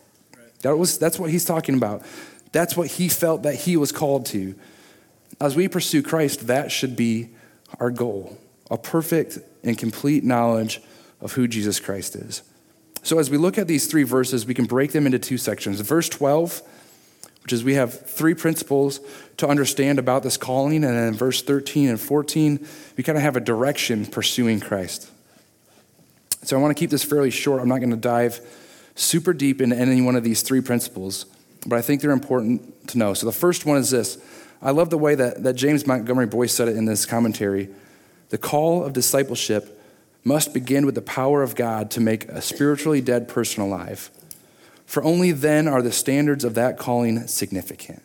That 0.62 0.76
was, 0.76 0.98
that's 0.98 1.18
what 1.18 1.30
he's 1.30 1.44
talking 1.44 1.74
about. 1.74 2.02
That's 2.52 2.76
what 2.76 2.88
he 2.88 3.08
felt 3.08 3.42
that 3.42 3.54
he 3.54 3.76
was 3.76 3.92
called 3.92 4.26
to. 4.26 4.54
As 5.40 5.54
we 5.54 5.68
pursue 5.68 6.02
Christ, 6.02 6.46
that 6.46 6.72
should 6.72 6.96
be 6.96 7.30
our 7.80 7.90
goal 7.90 8.38
a 8.70 8.76
perfect 8.76 9.38
and 9.64 9.78
complete 9.78 10.24
knowledge 10.24 10.82
of 11.20 11.32
who 11.32 11.48
Jesus 11.48 11.80
Christ 11.80 12.14
is. 12.16 12.42
So, 13.02 13.18
as 13.18 13.30
we 13.30 13.38
look 13.38 13.56
at 13.56 13.66
these 13.66 13.86
three 13.86 14.02
verses, 14.02 14.44
we 14.44 14.54
can 14.54 14.66
break 14.66 14.92
them 14.92 15.06
into 15.06 15.18
two 15.18 15.38
sections. 15.38 15.80
Verse 15.80 16.08
12, 16.08 16.60
which 17.48 17.54
is 17.54 17.64
we 17.64 17.76
have 17.76 17.98
three 18.06 18.34
principles 18.34 19.00
to 19.38 19.48
understand 19.48 19.98
about 19.98 20.22
this 20.22 20.36
calling, 20.36 20.84
and 20.84 20.94
then 20.94 21.08
in 21.08 21.14
verse 21.14 21.40
13 21.40 21.88
and 21.88 21.98
14, 21.98 22.68
we 22.94 23.02
kind 23.02 23.16
of 23.16 23.22
have 23.22 23.36
a 23.36 23.40
direction 23.40 24.04
pursuing 24.04 24.60
Christ. 24.60 25.10
So, 26.42 26.58
I 26.58 26.60
want 26.60 26.76
to 26.76 26.78
keep 26.78 26.90
this 26.90 27.04
fairly 27.04 27.30
short. 27.30 27.62
I'm 27.62 27.68
not 27.68 27.78
going 27.78 27.88
to 27.88 27.96
dive 27.96 28.42
super 28.96 29.32
deep 29.32 29.62
into 29.62 29.76
any 29.76 30.02
one 30.02 30.14
of 30.14 30.24
these 30.24 30.42
three 30.42 30.60
principles, 30.60 31.24
but 31.66 31.76
I 31.76 31.80
think 31.80 32.02
they're 32.02 32.10
important 32.10 32.86
to 32.88 32.98
know. 32.98 33.14
So, 33.14 33.24
the 33.24 33.32
first 33.32 33.64
one 33.64 33.78
is 33.78 33.88
this 33.88 34.18
I 34.60 34.70
love 34.70 34.90
the 34.90 34.98
way 34.98 35.14
that, 35.14 35.42
that 35.42 35.54
James 35.54 35.86
Montgomery 35.86 36.26
Boice 36.26 36.52
said 36.52 36.68
it 36.68 36.76
in 36.76 36.84
this 36.84 37.06
commentary. 37.06 37.70
The 38.28 38.36
call 38.36 38.84
of 38.84 38.92
discipleship 38.92 39.82
must 40.22 40.52
begin 40.52 40.84
with 40.84 40.96
the 40.96 41.00
power 41.00 41.42
of 41.42 41.54
God 41.54 41.90
to 41.92 42.00
make 42.02 42.28
a 42.28 42.42
spiritually 42.42 43.00
dead 43.00 43.26
person 43.26 43.62
alive. 43.62 44.10
For 44.88 45.04
only 45.04 45.32
then 45.32 45.68
are 45.68 45.82
the 45.82 45.92
standards 45.92 46.44
of 46.44 46.54
that 46.54 46.78
calling 46.78 47.26
significant. 47.26 48.02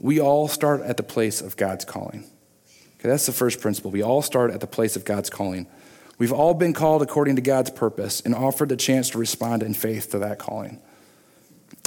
We 0.00 0.20
all 0.20 0.46
start 0.46 0.82
at 0.82 0.96
the 0.96 1.02
place 1.02 1.40
of 1.40 1.56
God's 1.56 1.84
calling. 1.84 2.20
Okay, 3.00 3.08
that's 3.08 3.26
the 3.26 3.32
first 3.32 3.60
principle. 3.60 3.90
We 3.90 4.02
all 4.02 4.22
start 4.22 4.52
at 4.52 4.60
the 4.60 4.68
place 4.68 4.94
of 4.94 5.04
God's 5.04 5.30
calling. 5.30 5.66
We've 6.16 6.32
all 6.32 6.54
been 6.54 6.72
called 6.72 7.02
according 7.02 7.34
to 7.34 7.42
God's 7.42 7.70
purpose 7.70 8.20
and 8.20 8.36
offered 8.36 8.68
the 8.68 8.76
chance 8.76 9.10
to 9.10 9.18
respond 9.18 9.64
in 9.64 9.74
faith 9.74 10.12
to 10.12 10.20
that 10.20 10.38
calling. 10.38 10.80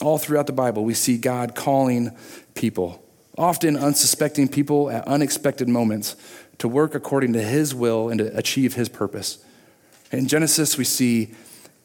All 0.01 0.17
throughout 0.17 0.47
the 0.47 0.51
Bible, 0.51 0.83
we 0.83 0.93
see 0.93 1.17
God 1.17 1.55
calling 1.55 2.11
people, 2.55 3.01
often 3.37 3.77
unsuspecting 3.77 4.49
people 4.49 4.89
at 4.89 5.07
unexpected 5.07 5.69
moments, 5.69 6.17
to 6.57 6.67
work 6.67 6.93
according 6.93 7.31
to 7.33 7.41
His 7.41 7.73
will 7.73 8.09
and 8.09 8.19
to 8.19 8.37
achieve 8.37 8.73
His 8.73 8.89
purpose. 8.89 9.37
In 10.11 10.27
Genesis, 10.27 10.77
we 10.77 10.83
see 10.83 11.33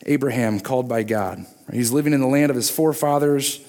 Abraham 0.07 0.61
called 0.61 0.89
by 0.89 1.03
God. 1.03 1.47
He's 1.73 1.93
living 1.93 2.13
in 2.13 2.21
the 2.21 2.27
land 2.27 2.51
of 2.51 2.57
his 2.57 2.71
forefathers. 2.71 3.61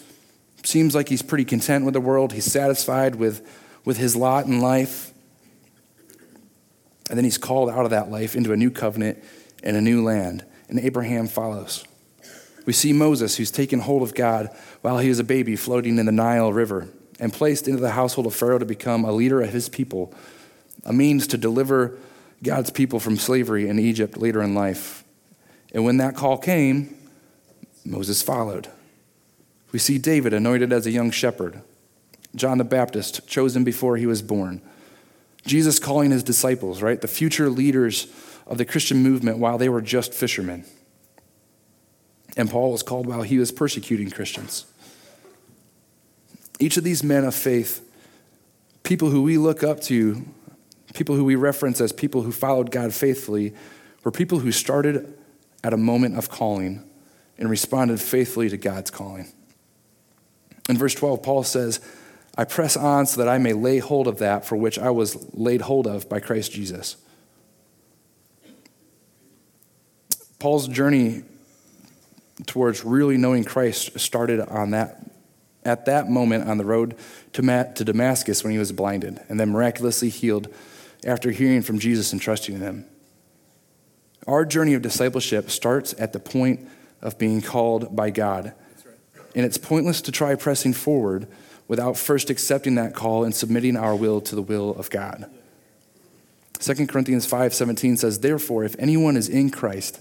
Seems 0.63 0.95
like 0.95 1.09
he's 1.09 1.21
pretty 1.21 1.45
content 1.45 1.85
with 1.85 1.93
the 1.93 2.01
world. 2.01 2.33
He's 2.33 2.51
satisfied 2.51 3.15
with, 3.15 3.47
with 3.85 3.97
his 3.97 4.15
lot 4.15 4.45
in 4.45 4.59
life. 4.59 5.13
And 7.09 7.17
then 7.17 7.25
he's 7.25 7.37
called 7.37 7.69
out 7.69 7.85
of 7.85 7.91
that 7.91 8.09
life 8.09 8.35
into 8.35 8.53
a 8.53 8.57
new 8.57 8.71
covenant 8.71 9.23
and 9.61 9.75
a 9.75 9.81
new 9.81 10.03
land. 10.03 10.45
And 10.69 10.79
Abraham 10.79 11.27
follows. 11.27 11.83
We 12.65 12.73
see 12.73 12.93
Moses, 12.93 13.35
who's 13.35 13.51
taken 13.51 13.81
hold 13.81 14.03
of 14.03 14.15
God 14.15 14.49
while 14.81 14.99
he 14.99 15.09
was 15.09 15.19
a 15.19 15.23
baby 15.23 15.55
floating 15.55 15.99
in 15.99 16.05
the 16.05 16.11
Nile 16.11 16.53
River 16.53 16.87
and 17.19 17.31
placed 17.31 17.67
into 17.67 17.81
the 17.81 17.91
household 17.91 18.25
of 18.25 18.33
Pharaoh 18.33 18.57
to 18.57 18.65
become 18.65 19.03
a 19.03 19.11
leader 19.11 19.41
of 19.41 19.49
his 19.49 19.69
people, 19.69 20.13
a 20.85 20.93
means 20.93 21.27
to 21.27 21.37
deliver 21.37 21.97
God's 22.41 22.69
people 22.69 22.99
from 22.99 23.17
slavery 23.17 23.67
in 23.67 23.79
Egypt 23.79 24.17
later 24.17 24.41
in 24.41 24.55
life. 24.55 25.02
And 25.73 25.83
when 25.83 25.97
that 25.97 26.15
call 26.15 26.37
came, 26.37 26.95
Moses 27.85 28.21
followed. 28.21 28.69
We 29.71 29.79
see 29.79 29.97
David 29.97 30.33
anointed 30.33 30.71
as 30.71 30.85
a 30.85 30.91
young 30.91 31.09
shepherd, 31.09 31.61
John 32.35 32.59
the 32.59 32.63
Baptist 32.63 33.27
chosen 33.27 33.63
before 33.63 33.97
he 33.97 34.05
was 34.05 34.21
born. 34.21 34.61
Jesus 35.45 35.79
calling 35.79 36.11
his 36.11 36.23
disciples, 36.23 36.81
right? 36.81 37.01
The 37.01 37.07
future 37.07 37.49
leaders 37.49 38.07
of 38.45 38.57
the 38.57 38.65
Christian 38.65 38.97
movement 39.03 39.39
while 39.39 39.57
they 39.57 39.69
were 39.69 39.81
just 39.81 40.13
fishermen. 40.13 40.65
And 42.37 42.49
Paul 42.49 42.71
was 42.71 42.83
called 42.83 43.07
while 43.07 43.23
he 43.23 43.37
was 43.37 43.51
persecuting 43.51 44.09
Christians. 44.09 44.65
Each 46.59 46.77
of 46.77 46.83
these 46.83 47.03
men 47.03 47.25
of 47.25 47.35
faith, 47.35 47.87
people 48.83 49.09
who 49.09 49.23
we 49.23 49.37
look 49.37 49.63
up 49.63 49.81
to, 49.81 50.25
people 50.93 51.15
who 51.15 51.25
we 51.25 51.35
reference 51.35 51.81
as 51.81 51.91
people 51.91 52.21
who 52.21 52.31
followed 52.31 52.71
God 52.71 52.93
faithfully, 52.93 53.53
were 54.03 54.11
people 54.11 54.39
who 54.39 54.51
started 54.51 55.13
at 55.63 55.73
a 55.73 55.77
moment 55.77 56.17
of 56.17 56.29
calling 56.29 56.83
and 57.37 57.49
responded 57.49 58.01
faithfully 58.01 58.49
to 58.49 58.57
God's 58.57 58.91
calling. 58.91 59.31
In 60.69 60.77
verse 60.77 60.93
12, 60.95 61.23
Paul 61.23 61.43
says, 61.43 61.79
I 62.37 62.45
press 62.45 62.75
on 62.75 63.05
so 63.05 63.21
that 63.21 63.29
I 63.29 63.37
may 63.37 63.53
lay 63.53 63.79
hold 63.79 64.07
of 64.07 64.19
that 64.19 64.45
for 64.45 64.55
which 64.55 64.79
I 64.79 64.89
was 64.89 65.33
laid 65.33 65.61
hold 65.61 65.87
of 65.87 66.09
by 66.09 66.19
Christ 66.19 66.51
Jesus. 66.51 66.97
Paul's 70.39 70.67
journey 70.67 71.23
towards 72.45 72.83
really 72.83 73.17
knowing 73.17 73.43
Christ 73.43 73.99
started 73.99 74.39
on 74.39 74.71
that 74.71 74.99
at 75.63 75.85
that 75.85 76.09
moment 76.09 76.49
on 76.49 76.57
the 76.57 76.65
road 76.65 76.95
to, 77.33 77.41
to 77.41 77.83
Damascus 77.85 78.43
when 78.43 78.51
he 78.51 78.59
was 78.59 78.71
blinded 78.71 79.21
and 79.29 79.39
then 79.39 79.49
miraculously 79.49 80.09
healed 80.09 80.53
after 81.05 81.31
hearing 81.31 81.61
from 81.61 81.79
Jesus 81.79 82.11
and 82.11 82.21
trusting 82.21 82.55
in 82.55 82.61
him. 82.61 82.85
Our 84.27 84.45
journey 84.45 84.73
of 84.73 84.81
discipleship 84.81 85.49
starts 85.49 85.93
at 85.97 86.13
the 86.13 86.19
point 86.19 86.67
of 87.01 87.17
being 87.17 87.41
called 87.41 87.95
by 87.95 88.09
God. 88.09 88.53
Right. 88.85 89.25
And 89.35 89.45
it's 89.45 89.57
pointless 89.57 90.01
to 90.01 90.11
try 90.11 90.35
pressing 90.35 90.73
forward 90.73 91.27
without 91.67 91.97
first 91.97 92.29
accepting 92.29 92.75
that 92.75 92.93
call 92.93 93.23
and 93.23 93.35
submitting 93.35 93.75
our 93.75 93.95
will 93.95 94.21
to 94.21 94.35
the 94.35 94.41
will 94.41 94.71
of 94.75 94.89
God. 94.89 95.29
2 96.59 96.87
Corinthians 96.87 97.25
5:17 97.25 97.97
says, 97.97 98.19
"Therefore, 98.19 98.63
if 98.63 98.75
anyone 98.79 99.17
is 99.17 99.27
in 99.27 99.49
Christ, 99.49 99.99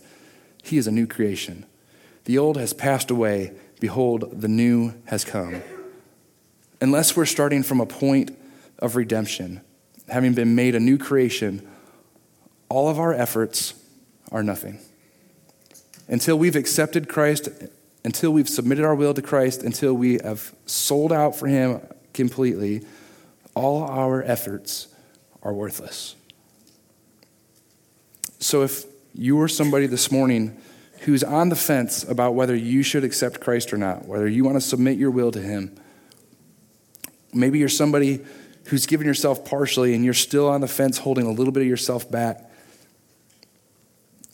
he 0.62 0.78
is 0.78 0.86
a 0.86 0.92
new 0.92 1.06
creation. 1.06 1.66
The 2.24 2.38
old 2.38 2.56
has 2.56 2.72
passed 2.72 3.10
away; 3.10 3.52
behold, 3.80 4.40
the 4.40 4.48
new 4.48 4.94
has 5.06 5.24
come." 5.24 5.62
Unless 6.80 7.16
we're 7.16 7.26
starting 7.26 7.64
from 7.64 7.80
a 7.80 7.86
point 7.86 8.36
of 8.78 8.94
redemption, 8.94 9.60
having 10.08 10.34
been 10.34 10.54
made 10.54 10.76
a 10.76 10.80
new 10.80 10.98
creation, 10.98 11.62
all 12.68 12.88
of 12.88 12.98
our 12.98 13.12
efforts 13.12 13.74
are 14.32 14.42
nothing. 14.42 14.80
Until 16.08 16.36
we've 16.36 16.56
accepted 16.56 17.08
Christ 17.08 17.48
until 18.04 18.32
we've 18.32 18.48
submitted 18.48 18.84
our 18.84 18.94
will 18.94 19.14
to 19.14 19.22
Christ, 19.22 19.62
until 19.62 19.94
we 19.94 20.18
have 20.24 20.54
sold 20.66 21.12
out 21.12 21.36
for 21.36 21.46
Him 21.46 21.80
completely, 22.12 22.84
all 23.54 23.82
our 23.84 24.22
efforts 24.22 24.88
are 25.42 25.52
worthless. 25.52 26.16
So 28.38 28.62
if 28.62 28.84
you 29.14 29.40
are 29.40 29.48
somebody 29.48 29.86
this 29.86 30.10
morning 30.10 30.56
who's 31.00 31.22
on 31.22 31.48
the 31.48 31.56
fence 31.56 32.02
about 32.04 32.34
whether 32.34 32.56
you 32.56 32.82
should 32.82 33.04
accept 33.04 33.40
Christ 33.40 33.72
or 33.72 33.76
not, 33.76 34.06
whether 34.06 34.28
you 34.28 34.44
want 34.44 34.56
to 34.56 34.60
submit 34.60 34.98
your 34.98 35.10
will 35.10 35.30
to 35.32 35.40
Him, 35.40 35.76
maybe 37.32 37.58
you're 37.58 37.68
somebody 37.68 38.24
who's 38.66 38.86
given 38.86 39.06
yourself 39.06 39.44
partially 39.44 39.94
and 39.94 40.04
you're 40.04 40.14
still 40.14 40.48
on 40.48 40.60
the 40.60 40.68
fence 40.68 40.98
holding 40.98 41.26
a 41.26 41.30
little 41.30 41.52
bit 41.52 41.62
of 41.62 41.68
yourself 41.68 42.10
back. 42.10 42.48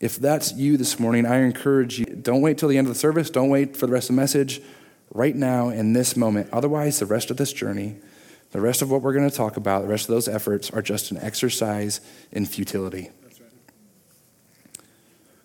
If 0.00 0.17
that's 0.17 0.52
you 0.52 0.76
this 0.76 1.00
morning, 1.00 1.26
I 1.26 1.38
encourage 1.38 1.99
you 1.99 2.07
don't 2.07 2.40
wait 2.40 2.59
till 2.59 2.69
the 2.69 2.78
end 2.78 2.87
of 2.87 2.95
the 2.95 2.99
service, 2.99 3.31
don't 3.31 3.49
wait 3.49 3.76
for 3.76 3.87
the 3.87 3.93
rest 3.93 4.11
of 4.11 4.17
the 4.17 4.21
message. 4.23 4.61
Right 5.11 5.35
now, 5.35 5.71
in 5.71 5.95
this 5.95 6.17
moment. 6.17 6.50
Otherwise, 6.52 6.99
the 6.99 7.07
rest 7.07 7.31
of 7.31 7.38
this 7.38 7.52
journey, 7.52 7.97
the 8.52 8.61
rest 8.61 8.83
of 8.83 8.90
what 8.90 9.00
we're 9.00 9.14
going 9.14 9.28
to 9.28 9.35
talk 9.35 9.57
about, 9.57 9.83
the 9.83 9.88
rest 9.88 10.05
of 10.05 10.14
those 10.14 10.28
efforts 10.28 10.71
are 10.71 10.83
just 10.83 11.11
an 11.11 11.17
exercise 11.17 12.02
in 12.31 12.45
futility. 12.45 13.11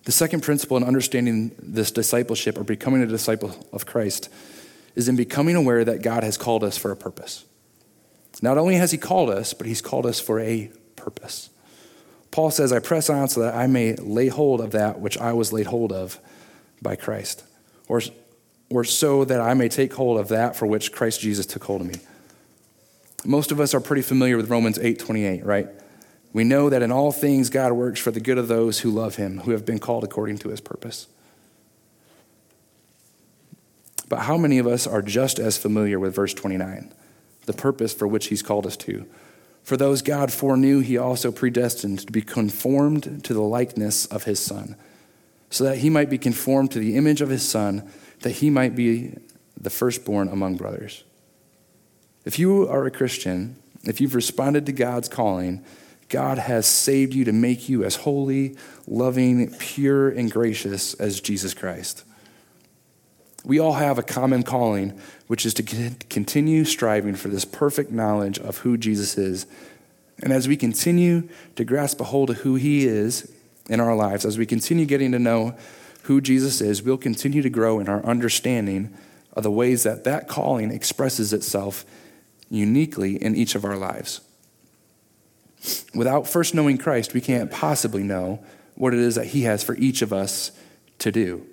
The 0.03 0.11
second 0.11 0.41
principle 0.43 0.75
in 0.75 0.83
understanding 0.83 1.55
this 1.57 1.91
discipleship 1.91 2.57
or 2.57 2.65
becoming 2.65 3.01
a 3.01 3.07
disciple 3.07 3.55
of 3.71 3.85
Christ 3.85 4.27
is 4.95 5.07
in 5.07 5.15
becoming 5.15 5.55
aware 5.55 5.85
that 5.85 6.01
God 6.01 6.23
has 6.23 6.37
called 6.37 6.63
us 6.63 6.77
for 6.77 6.91
a 6.91 6.95
purpose. 6.95 7.45
Not 8.41 8.57
only 8.57 8.75
has 8.75 8.91
He 8.91 8.97
called 8.97 9.29
us, 9.29 9.53
but 9.53 9.65
He's 9.65 9.81
called 9.81 10.05
us 10.05 10.19
for 10.19 10.39
a 10.39 10.69
purpose. 10.97 11.49
Paul 12.33 12.49
says, 12.49 12.73
I 12.73 12.79
press 12.79 13.11
on 13.11 13.27
so 13.27 13.41
that 13.41 13.53
I 13.53 13.67
may 13.67 13.93
lay 13.93 14.27
hold 14.27 14.59
of 14.59 14.71
that 14.71 14.99
which 14.99 15.19
I 15.19 15.33
was 15.33 15.53
laid 15.53 15.67
hold 15.67 15.93
of 15.93 16.19
by 16.81 16.95
Christ, 16.95 17.43
or, 17.87 18.01
or 18.71 18.83
so 18.83 19.23
that 19.23 19.39
I 19.39 19.53
may 19.53 19.69
take 19.69 19.93
hold 19.93 20.19
of 20.19 20.29
that 20.29 20.55
for 20.55 20.65
which 20.65 20.91
Christ 20.91 21.21
Jesus 21.21 21.45
took 21.45 21.63
hold 21.63 21.81
of 21.81 21.87
me. 21.87 21.99
Most 23.23 23.51
of 23.51 23.59
us 23.59 23.75
are 23.75 23.79
pretty 23.79 24.01
familiar 24.01 24.35
with 24.35 24.49
Romans 24.49 24.79
8:28, 24.79 25.45
right? 25.45 25.67
We 26.33 26.43
know 26.43 26.71
that 26.71 26.81
in 26.81 26.91
all 26.91 27.11
things 27.11 27.51
God 27.51 27.73
works 27.73 27.99
for 27.99 28.09
the 28.09 28.19
good 28.19 28.39
of 28.39 28.47
those 28.47 28.79
who 28.79 28.89
love 28.89 29.17
him, 29.17 29.41
who 29.41 29.51
have 29.51 29.63
been 29.63 29.77
called 29.77 30.03
according 30.03 30.39
to 30.39 30.49
his 30.49 30.59
purpose. 30.59 31.05
But 34.09 34.21
how 34.21 34.37
many 34.37 34.57
of 34.57 34.65
us 34.65 34.87
are 34.87 35.03
just 35.03 35.37
as 35.37 35.59
familiar 35.59 35.99
with 35.99 36.15
verse 36.15 36.33
29, 36.33 36.91
the 37.45 37.53
purpose 37.53 37.93
for 37.93 38.07
which 38.07 38.27
he's 38.27 38.41
called 38.41 38.65
us 38.65 38.75
to? 38.77 39.05
For 39.63 39.77
those 39.77 40.01
God 40.01 40.31
foreknew, 40.31 40.81
he 40.81 40.97
also 40.97 41.31
predestined 41.31 41.99
to 41.99 42.11
be 42.11 42.21
conformed 42.21 43.23
to 43.23 43.33
the 43.33 43.41
likeness 43.41 44.05
of 44.07 44.25
his 44.25 44.39
Son, 44.39 44.75
so 45.49 45.63
that 45.63 45.77
he 45.77 45.89
might 45.89 46.09
be 46.09 46.17
conformed 46.17 46.71
to 46.71 46.79
the 46.79 46.97
image 46.97 47.21
of 47.21 47.29
his 47.29 47.47
Son, 47.47 47.89
that 48.21 48.31
he 48.31 48.49
might 48.49 48.75
be 48.75 49.15
the 49.59 49.69
firstborn 49.69 50.27
among 50.27 50.57
brothers. 50.57 51.03
If 52.25 52.37
you 52.39 52.67
are 52.67 52.85
a 52.85 52.91
Christian, 52.91 53.55
if 53.83 54.01
you've 54.01 54.15
responded 54.15 54.65
to 54.65 54.71
God's 54.71 55.07
calling, 55.07 55.63
God 56.09 56.37
has 56.37 56.65
saved 56.65 57.13
you 57.13 57.25
to 57.25 57.31
make 57.31 57.69
you 57.69 57.83
as 57.83 57.97
holy, 57.97 58.57
loving, 58.85 59.53
pure, 59.55 60.09
and 60.09 60.29
gracious 60.29 60.93
as 60.95 61.21
Jesus 61.21 61.53
Christ. 61.53 62.03
We 63.45 63.59
all 63.59 63.73
have 63.73 63.97
a 63.97 64.03
common 64.03 64.43
calling, 64.43 64.99
which 65.27 65.45
is 65.45 65.53
to 65.55 65.63
continue 66.09 66.63
striving 66.63 67.15
for 67.15 67.27
this 67.27 67.45
perfect 67.45 67.91
knowledge 67.91 68.39
of 68.39 68.59
who 68.59 68.77
Jesus 68.77 69.17
is. 69.17 69.45
And 70.21 70.31
as 70.31 70.47
we 70.47 70.55
continue 70.55 71.27
to 71.55 71.65
grasp 71.65 71.99
a 71.99 72.05
hold 72.05 72.29
of 72.29 72.37
who 72.37 72.55
he 72.55 72.87
is 72.87 73.29
in 73.69 73.79
our 73.79 73.95
lives, 73.95 74.25
as 74.25 74.37
we 74.37 74.45
continue 74.45 74.85
getting 74.85 75.11
to 75.11 75.19
know 75.19 75.55
who 76.03 76.21
Jesus 76.21 76.61
is, 76.61 76.81
we'll 76.81 76.97
continue 76.97 77.41
to 77.41 77.49
grow 77.49 77.79
in 77.79 77.89
our 77.89 78.05
understanding 78.05 78.95
of 79.33 79.43
the 79.43 79.51
ways 79.51 79.83
that 79.83 80.03
that 80.03 80.27
calling 80.27 80.71
expresses 80.71 81.33
itself 81.33 81.85
uniquely 82.49 83.21
in 83.21 83.35
each 83.35 83.55
of 83.55 83.65
our 83.65 83.77
lives. 83.77 84.21
Without 85.93 86.27
first 86.27 86.53
knowing 86.53 86.77
Christ, 86.77 87.13
we 87.13 87.21
can't 87.21 87.51
possibly 87.51 88.03
know 88.03 88.43
what 88.75 88.93
it 88.93 88.99
is 88.99 89.15
that 89.15 89.27
he 89.27 89.43
has 89.43 89.63
for 89.63 89.75
each 89.75 90.01
of 90.01 90.13
us 90.13 90.51
to 90.99 91.11
do. 91.11 91.45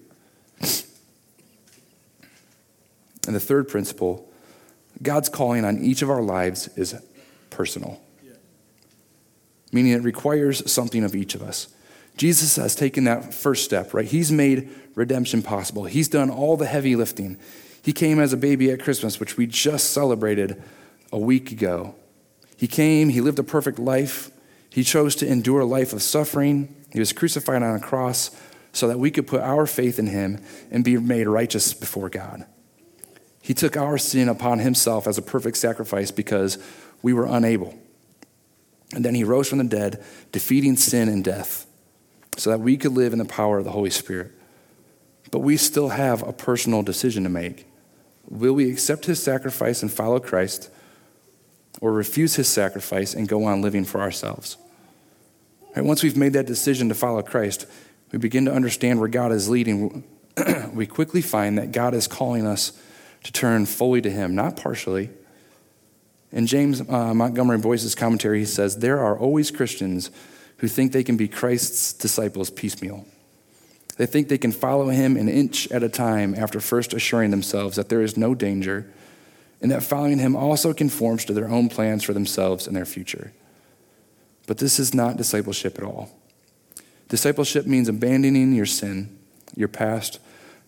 And 3.30 3.36
the 3.36 3.38
third 3.38 3.68
principle 3.68 4.28
God's 5.04 5.28
calling 5.28 5.64
on 5.64 5.78
each 5.78 6.02
of 6.02 6.10
our 6.10 6.20
lives 6.20 6.66
is 6.76 7.00
personal, 7.48 8.00
meaning 9.70 9.92
it 9.92 10.02
requires 10.02 10.68
something 10.68 11.04
of 11.04 11.14
each 11.14 11.36
of 11.36 11.42
us. 11.42 11.68
Jesus 12.16 12.56
has 12.56 12.74
taken 12.74 13.04
that 13.04 13.32
first 13.32 13.64
step, 13.64 13.94
right? 13.94 14.04
He's 14.04 14.32
made 14.32 14.68
redemption 14.96 15.42
possible. 15.42 15.84
He's 15.84 16.08
done 16.08 16.28
all 16.28 16.56
the 16.56 16.66
heavy 16.66 16.96
lifting. 16.96 17.38
He 17.80 17.92
came 17.92 18.18
as 18.18 18.32
a 18.32 18.36
baby 18.36 18.68
at 18.72 18.82
Christmas, 18.82 19.20
which 19.20 19.36
we 19.36 19.46
just 19.46 19.90
celebrated 19.90 20.60
a 21.12 21.18
week 21.20 21.52
ago. 21.52 21.94
He 22.56 22.66
came, 22.66 23.10
he 23.10 23.20
lived 23.20 23.38
a 23.38 23.44
perfect 23.44 23.78
life. 23.78 24.32
He 24.70 24.82
chose 24.82 25.14
to 25.16 25.26
endure 25.28 25.60
a 25.60 25.66
life 25.66 25.92
of 25.92 26.02
suffering. 26.02 26.74
He 26.92 26.98
was 26.98 27.12
crucified 27.12 27.62
on 27.62 27.76
a 27.76 27.80
cross 27.80 28.32
so 28.72 28.88
that 28.88 28.98
we 28.98 29.12
could 29.12 29.28
put 29.28 29.40
our 29.40 29.66
faith 29.66 30.00
in 30.00 30.08
him 30.08 30.42
and 30.72 30.82
be 30.82 30.96
made 30.96 31.28
righteous 31.28 31.72
before 31.72 32.08
God. 32.08 32.44
He 33.40 33.54
took 33.54 33.76
our 33.76 33.98
sin 33.98 34.28
upon 34.28 34.58
himself 34.58 35.06
as 35.06 35.18
a 35.18 35.22
perfect 35.22 35.56
sacrifice 35.56 36.10
because 36.10 36.58
we 37.02 37.12
were 37.12 37.26
unable. 37.26 37.78
And 38.94 39.04
then 39.04 39.14
he 39.14 39.24
rose 39.24 39.48
from 39.48 39.58
the 39.58 39.64
dead, 39.64 40.04
defeating 40.32 40.76
sin 40.76 41.08
and 41.08 41.24
death, 41.24 41.66
so 42.36 42.50
that 42.50 42.60
we 42.60 42.76
could 42.76 42.92
live 42.92 43.12
in 43.12 43.18
the 43.18 43.24
power 43.24 43.58
of 43.58 43.64
the 43.64 43.70
Holy 43.70 43.90
Spirit. 43.90 44.32
But 45.30 45.40
we 45.40 45.56
still 45.56 45.90
have 45.90 46.22
a 46.22 46.32
personal 46.32 46.82
decision 46.82 47.22
to 47.22 47.30
make. 47.30 47.66
Will 48.28 48.52
we 48.52 48.70
accept 48.70 49.06
his 49.06 49.22
sacrifice 49.22 49.82
and 49.82 49.92
follow 49.92 50.18
Christ, 50.18 50.70
or 51.80 51.92
refuse 51.92 52.34
his 52.34 52.48
sacrifice 52.48 53.14
and 53.14 53.28
go 53.28 53.44
on 53.44 53.62
living 53.62 53.84
for 53.84 54.00
ourselves? 54.00 54.56
Once 55.76 56.02
we've 56.02 56.16
made 56.16 56.32
that 56.32 56.46
decision 56.46 56.88
to 56.88 56.94
follow 56.94 57.22
Christ, 57.22 57.66
we 58.10 58.18
begin 58.18 58.44
to 58.46 58.52
understand 58.52 58.98
where 58.98 59.08
God 59.08 59.30
is 59.30 59.48
leading. 59.48 60.04
we 60.72 60.86
quickly 60.86 61.22
find 61.22 61.58
that 61.58 61.70
God 61.70 61.94
is 61.94 62.08
calling 62.08 62.44
us 62.44 62.72
to 63.24 63.32
turn 63.32 63.66
fully 63.66 64.00
to 64.00 64.10
Him, 64.10 64.34
not 64.34 64.56
partially. 64.56 65.10
In 66.32 66.46
James 66.46 66.80
uh, 66.80 67.12
Montgomery 67.14 67.58
Boice's 67.58 67.94
commentary, 67.94 68.38
he 68.40 68.44
says, 68.44 68.78
There 68.78 68.98
are 68.98 69.18
always 69.18 69.50
Christians 69.50 70.10
who 70.58 70.68
think 70.68 70.92
they 70.92 71.02
can 71.02 71.16
be 71.16 71.26
Christ's 71.26 71.92
disciples 71.92 72.50
piecemeal. 72.50 73.06
They 73.96 74.06
think 74.06 74.28
they 74.28 74.38
can 74.38 74.52
follow 74.52 74.88
him 74.88 75.16
an 75.16 75.28
inch 75.28 75.70
at 75.70 75.82
a 75.82 75.88
time 75.88 76.34
after 76.34 76.60
first 76.60 76.94
assuring 76.94 77.30
themselves 77.30 77.76
that 77.76 77.88
there 77.88 78.00
is 78.00 78.16
no 78.16 78.34
danger 78.34 78.90
and 79.60 79.70
that 79.70 79.82
following 79.82 80.18
him 80.18 80.34
also 80.34 80.72
conforms 80.72 81.24
to 81.26 81.34
their 81.34 81.48
own 81.48 81.68
plans 81.68 82.02
for 82.02 82.14
themselves 82.14 82.66
and 82.66 82.74
their 82.74 82.86
future. 82.86 83.32
But 84.46 84.58
this 84.58 84.78
is 84.78 84.94
not 84.94 85.16
discipleship 85.16 85.76
at 85.78 85.84
all. 85.84 86.10
Discipleship 87.08 87.66
means 87.66 87.88
abandoning 87.88 88.54
your 88.54 88.66
sin, 88.66 89.18
your 89.54 89.68
past, 89.68 90.18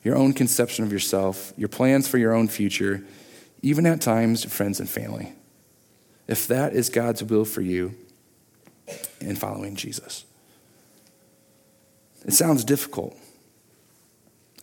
your 0.03 0.17
own 0.17 0.33
conception 0.33 0.85
of 0.85 0.93
yourself, 0.93 1.53
your 1.57 1.69
plans 1.69 2.09
for 2.09 2.19
your 2.19 2.33
own 2.33 2.49
future, 2.49 3.05
even 3.63 3.87
at 3.87 4.01
times 4.01 4.45
friends 4.45 4.81
and 4.81 4.89
family. 4.89 5.33
If 6.27 6.47
that 6.49 6.73
is 6.73 6.89
God's 6.89 7.23
will 7.23 7.45
for 7.45 7.61
you 7.61 7.95
in 9.21 9.37
following 9.37 9.77
Jesus. 9.77 10.25
It 12.25 12.33
sounds 12.33 12.65
difficult. 12.65 13.17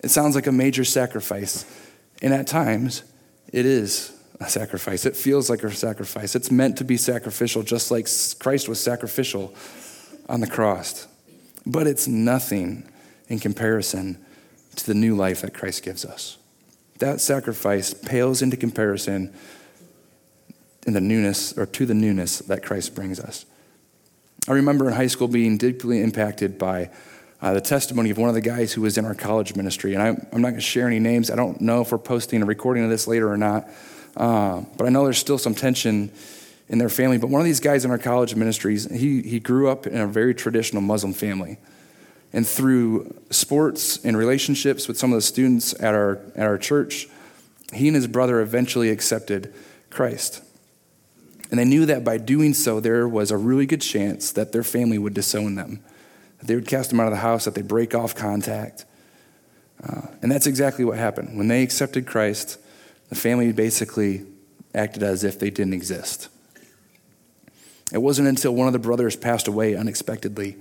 It 0.03 0.09
sounds 0.09 0.35
like 0.35 0.47
a 0.47 0.51
major 0.51 0.85
sacrifice. 0.85 1.65
And 2.21 2.33
at 2.33 2.47
times, 2.47 3.03
it 3.51 3.65
is 3.65 4.13
a 4.39 4.49
sacrifice. 4.49 5.05
It 5.05 5.15
feels 5.15 5.49
like 5.49 5.63
a 5.63 5.71
sacrifice. 5.71 6.35
It's 6.35 6.51
meant 6.51 6.77
to 6.77 6.83
be 6.83 6.97
sacrificial, 6.97 7.63
just 7.63 7.91
like 7.91 8.07
Christ 8.39 8.69
was 8.69 8.81
sacrificial 8.81 9.53
on 10.29 10.39
the 10.39 10.47
cross. 10.47 11.07
But 11.65 11.87
it's 11.87 12.07
nothing 12.07 12.89
in 13.27 13.39
comparison 13.39 14.17
to 14.79 14.87
the 14.87 14.93
new 14.93 15.15
life 15.15 15.41
that 15.41 15.53
Christ 15.53 15.83
gives 15.83 16.05
us. 16.05 16.37
That 16.99 17.21
sacrifice 17.21 17.93
pales 17.93 18.41
into 18.41 18.57
comparison 18.57 19.33
in 20.85 20.93
the 20.93 21.01
newness 21.01 21.57
or 21.57 21.65
to 21.65 21.85
the 21.85 21.93
newness 21.93 22.39
that 22.39 22.63
Christ 22.63 22.95
brings 22.95 23.19
us. 23.19 23.45
I 24.47 24.53
remember 24.53 24.87
in 24.87 24.95
high 24.95 25.07
school 25.07 25.27
being 25.27 25.57
deeply 25.57 26.01
impacted 26.01 26.57
by 26.57 26.89
uh, 27.41 27.53
the 27.53 27.61
testimony 27.61 28.09
of 28.09 28.17
one 28.17 28.29
of 28.29 28.35
the 28.35 28.41
guys 28.41 28.73
who 28.73 28.81
was 28.81 28.97
in 28.97 29.05
our 29.05 29.15
college 29.15 29.55
ministry. 29.55 29.93
And 29.93 30.01
I, 30.03 30.07
am 30.07 30.41
not 30.41 30.49
going 30.49 30.55
to 30.55 30.61
share 30.61 30.87
any 30.87 30.99
names. 30.99 31.31
I 31.31 31.35
don't 31.35 31.61
know 31.61 31.81
if 31.81 31.91
we're 31.91 31.97
posting 31.97 32.41
a 32.41 32.45
recording 32.45 32.83
of 32.83 32.89
this 32.89 33.07
later 33.07 33.31
or 33.31 33.37
not. 33.37 33.69
Uh, 34.17 34.63
but 34.77 34.85
I 34.85 34.89
know 34.89 35.03
there's 35.03 35.17
still 35.17 35.37
some 35.37 35.55
tension 35.55 36.11
in 36.67 36.77
their 36.77 36.89
family. 36.89 37.17
But 37.17 37.29
one 37.29 37.39
of 37.39 37.45
these 37.45 37.59
guys 37.59 37.85
in 37.85 37.91
our 37.91 37.97
college 37.97 38.35
ministries, 38.35 38.89
he, 38.91 39.21
he 39.21 39.39
grew 39.39 39.69
up 39.69 39.87
in 39.87 39.97
a 39.97 40.07
very 40.07 40.33
traditional 40.33 40.81
Muslim 40.81 41.13
family. 41.13 41.57
And 42.31 42.47
through 42.47 43.15
sports 43.31 44.03
and 44.03 44.15
relationships 44.15 44.87
with 44.87 44.97
some 44.97 45.11
of 45.11 45.17
the 45.17 45.21
students 45.21 45.73
at 45.79 45.95
our, 45.95 46.19
at 46.35 46.45
our 46.45 46.57
church, 46.57 47.07
he 47.73 47.87
and 47.87 47.95
his 47.95 48.07
brother 48.07 48.39
eventually 48.39 48.89
accepted 48.89 49.53
Christ. 49.89 50.43
And 51.49 51.59
they 51.59 51.65
knew 51.65 51.85
that 51.87 52.03
by 52.03 52.17
doing 52.17 52.53
so, 52.53 52.79
there 52.79 53.07
was 53.07 53.31
a 53.31 53.37
really 53.37 53.65
good 53.65 53.81
chance 53.81 54.31
that 54.33 54.51
their 54.51 54.63
family 54.63 54.99
would 54.99 55.15
disown 55.15 55.55
them, 55.55 55.83
that 56.37 56.47
they 56.47 56.55
would 56.55 56.67
cast 56.67 56.91
them 56.91 56.99
out 56.99 57.07
of 57.07 57.13
the 57.13 57.17
house, 57.17 57.45
that 57.45 57.55
they'd 57.55 57.67
break 57.67 57.95
off 57.95 58.13
contact. 58.13 58.85
Uh, 59.83 60.01
and 60.21 60.31
that's 60.31 60.45
exactly 60.45 60.85
what 60.85 60.97
happened. 60.97 61.37
When 61.37 61.47
they 61.47 61.63
accepted 61.63 62.05
Christ, 62.05 62.59
the 63.09 63.15
family 63.15 63.51
basically 63.51 64.25
acted 64.75 65.01
as 65.01 65.23
if 65.23 65.39
they 65.39 65.49
didn't 65.49 65.73
exist. 65.73 66.29
It 67.91 67.97
wasn't 67.97 68.27
until 68.27 68.53
one 68.53 68.67
of 68.67 68.73
the 68.73 68.79
brothers 68.79 69.15
passed 69.15 69.47
away 69.47 69.75
unexpectedly 69.75 70.57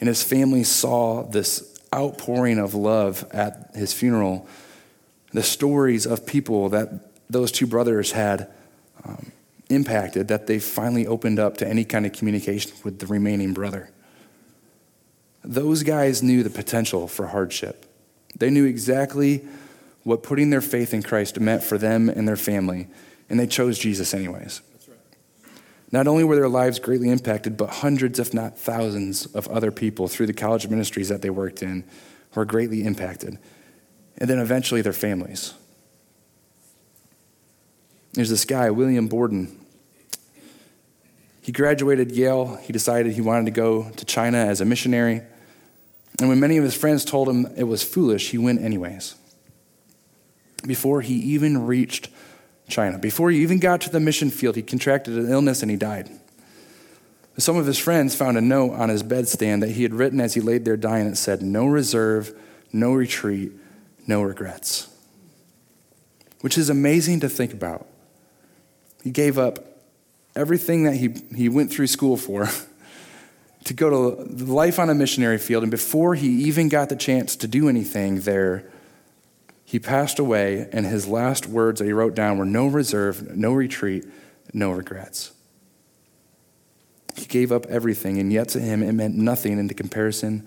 and 0.00 0.08
his 0.08 0.22
family 0.22 0.64
saw 0.64 1.22
this 1.22 1.78
outpouring 1.94 2.58
of 2.58 2.74
love 2.74 3.24
at 3.30 3.70
his 3.74 3.92
funeral, 3.92 4.48
the 5.32 5.42
stories 5.42 6.06
of 6.06 6.26
people 6.26 6.68
that 6.70 6.88
those 7.30 7.52
two 7.52 7.66
brothers 7.66 8.12
had 8.12 8.50
um, 9.04 9.32
impacted, 9.68 10.28
that 10.28 10.46
they 10.46 10.58
finally 10.58 11.06
opened 11.06 11.38
up 11.38 11.56
to 11.58 11.68
any 11.68 11.84
kind 11.84 12.06
of 12.06 12.12
communication 12.12 12.72
with 12.82 12.98
the 12.98 13.06
remaining 13.06 13.52
brother. 13.52 13.90
Those 15.42 15.82
guys 15.82 16.22
knew 16.22 16.42
the 16.42 16.50
potential 16.50 17.06
for 17.06 17.26
hardship. 17.28 17.86
They 18.36 18.50
knew 18.50 18.64
exactly 18.64 19.44
what 20.02 20.22
putting 20.22 20.50
their 20.50 20.60
faith 20.60 20.92
in 20.92 21.02
Christ 21.02 21.38
meant 21.40 21.62
for 21.62 21.78
them 21.78 22.08
and 22.08 22.26
their 22.26 22.36
family, 22.36 22.88
and 23.28 23.38
they 23.38 23.46
chose 23.46 23.78
Jesus 23.78 24.14
anyways. 24.14 24.60
Not 25.92 26.06
only 26.08 26.24
were 26.24 26.36
their 26.36 26.48
lives 26.48 26.78
greatly 26.78 27.10
impacted, 27.10 27.56
but 27.56 27.70
hundreds, 27.70 28.18
if 28.18 28.34
not 28.34 28.58
thousands, 28.58 29.26
of 29.26 29.46
other 29.48 29.70
people 29.70 30.08
through 30.08 30.26
the 30.26 30.32
college 30.32 30.68
ministries 30.68 31.08
that 31.08 31.22
they 31.22 31.30
worked 31.30 31.62
in 31.62 31.84
were 32.34 32.44
greatly 32.44 32.84
impacted. 32.84 33.38
And 34.18 34.28
then 34.28 34.38
eventually 34.38 34.80
their 34.80 34.92
families. 34.92 35.54
There's 38.12 38.30
this 38.30 38.44
guy, 38.44 38.70
William 38.70 39.08
Borden. 39.08 39.60
He 41.42 41.52
graduated 41.52 42.12
Yale. 42.12 42.56
He 42.56 42.72
decided 42.72 43.12
he 43.12 43.20
wanted 43.20 43.46
to 43.46 43.50
go 43.50 43.90
to 43.90 44.04
China 44.04 44.38
as 44.38 44.60
a 44.60 44.64
missionary. 44.64 45.20
And 46.18 46.28
when 46.28 46.40
many 46.40 46.56
of 46.56 46.64
his 46.64 46.74
friends 46.74 47.04
told 47.04 47.28
him 47.28 47.46
it 47.56 47.64
was 47.64 47.82
foolish, 47.82 48.30
he 48.30 48.38
went 48.38 48.62
anyways. 48.62 49.16
Before 50.64 51.02
he 51.02 51.14
even 51.14 51.66
reached 51.66 52.08
China. 52.68 52.98
Before 52.98 53.30
he 53.30 53.42
even 53.42 53.58
got 53.58 53.80
to 53.82 53.90
the 53.90 54.00
mission 54.00 54.30
field, 54.30 54.56
he 54.56 54.62
contracted 54.62 55.16
an 55.16 55.30
illness 55.30 55.62
and 55.62 55.70
he 55.70 55.76
died. 55.76 56.10
Some 57.36 57.56
of 57.56 57.66
his 57.66 57.78
friends 57.78 58.14
found 58.14 58.38
a 58.38 58.40
note 58.40 58.72
on 58.74 58.88
his 58.88 59.02
bedstand 59.02 59.60
that 59.60 59.70
he 59.70 59.82
had 59.82 59.92
written 59.92 60.20
as 60.20 60.34
he 60.34 60.40
laid 60.40 60.64
there 60.64 60.76
dying. 60.76 61.06
It 61.06 61.16
said, 61.16 61.42
No 61.42 61.66
reserve, 61.66 62.32
no 62.72 62.94
retreat, 62.94 63.52
no 64.06 64.22
regrets. 64.22 64.88
Which 66.40 66.56
is 66.56 66.70
amazing 66.70 67.20
to 67.20 67.28
think 67.28 67.52
about. 67.52 67.86
He 69.02 69.10
gave 69.10 69.36
up 69.38 69.58
everything 70.36 70.84
that 70.84 70.94
he, 70.94 71.14
he 71.34 71.48
went 71.48 71.72
through 71.72 71.88
school 71.88 72.16
for 72.16 72.48
to 73.64 73.74
go 73.74 73.90
to 73.90 74.44
life 74.44 74.78
on 74.78 74.88
a 74.88 74.94
missionary 74.94 75.38
field. 75.38 75.64
And 75.64 75.70
before 75.70 76.14
he 76.14 76.28
even 76.44 76.68
got 76.68 76.88
the 76.88 76.96
chance 76.96 77.34
to 77.36 77.48
do 77.48 77.68
anything 77.68 78.20
there, 78.20 78.64
he 79.64 79.78
passed 79.78 80.18
away, 80.18 80.68
and 80.72 80.86
his 80.86 81.06
last 81.06 81.46
words 81.46 81.80
that 81.80 81.86
he 81.86 81.92
wrote 81.92 82.14
down 82.14 82.38
were 82.38 82.44
no 82.44 82.66
reserve, 82.66 83.36
no 83.36 83.52
retreat, 83.52 84.04
no 84.52 84.70
regrets. 84.70 85.32
He 87.16 87.26
gave 87.26 87.50
up 87.50 87.66
everything, 87.66 88.18
and 88.18 88.32
yet 88.32 88.48
to 88.50 88.60
him 88.60 88.82
it 88.82 88.92
meant 88.92 89.16
nothing 89.16 89.58
in 89.58 89.68
comparison 89.68 90.46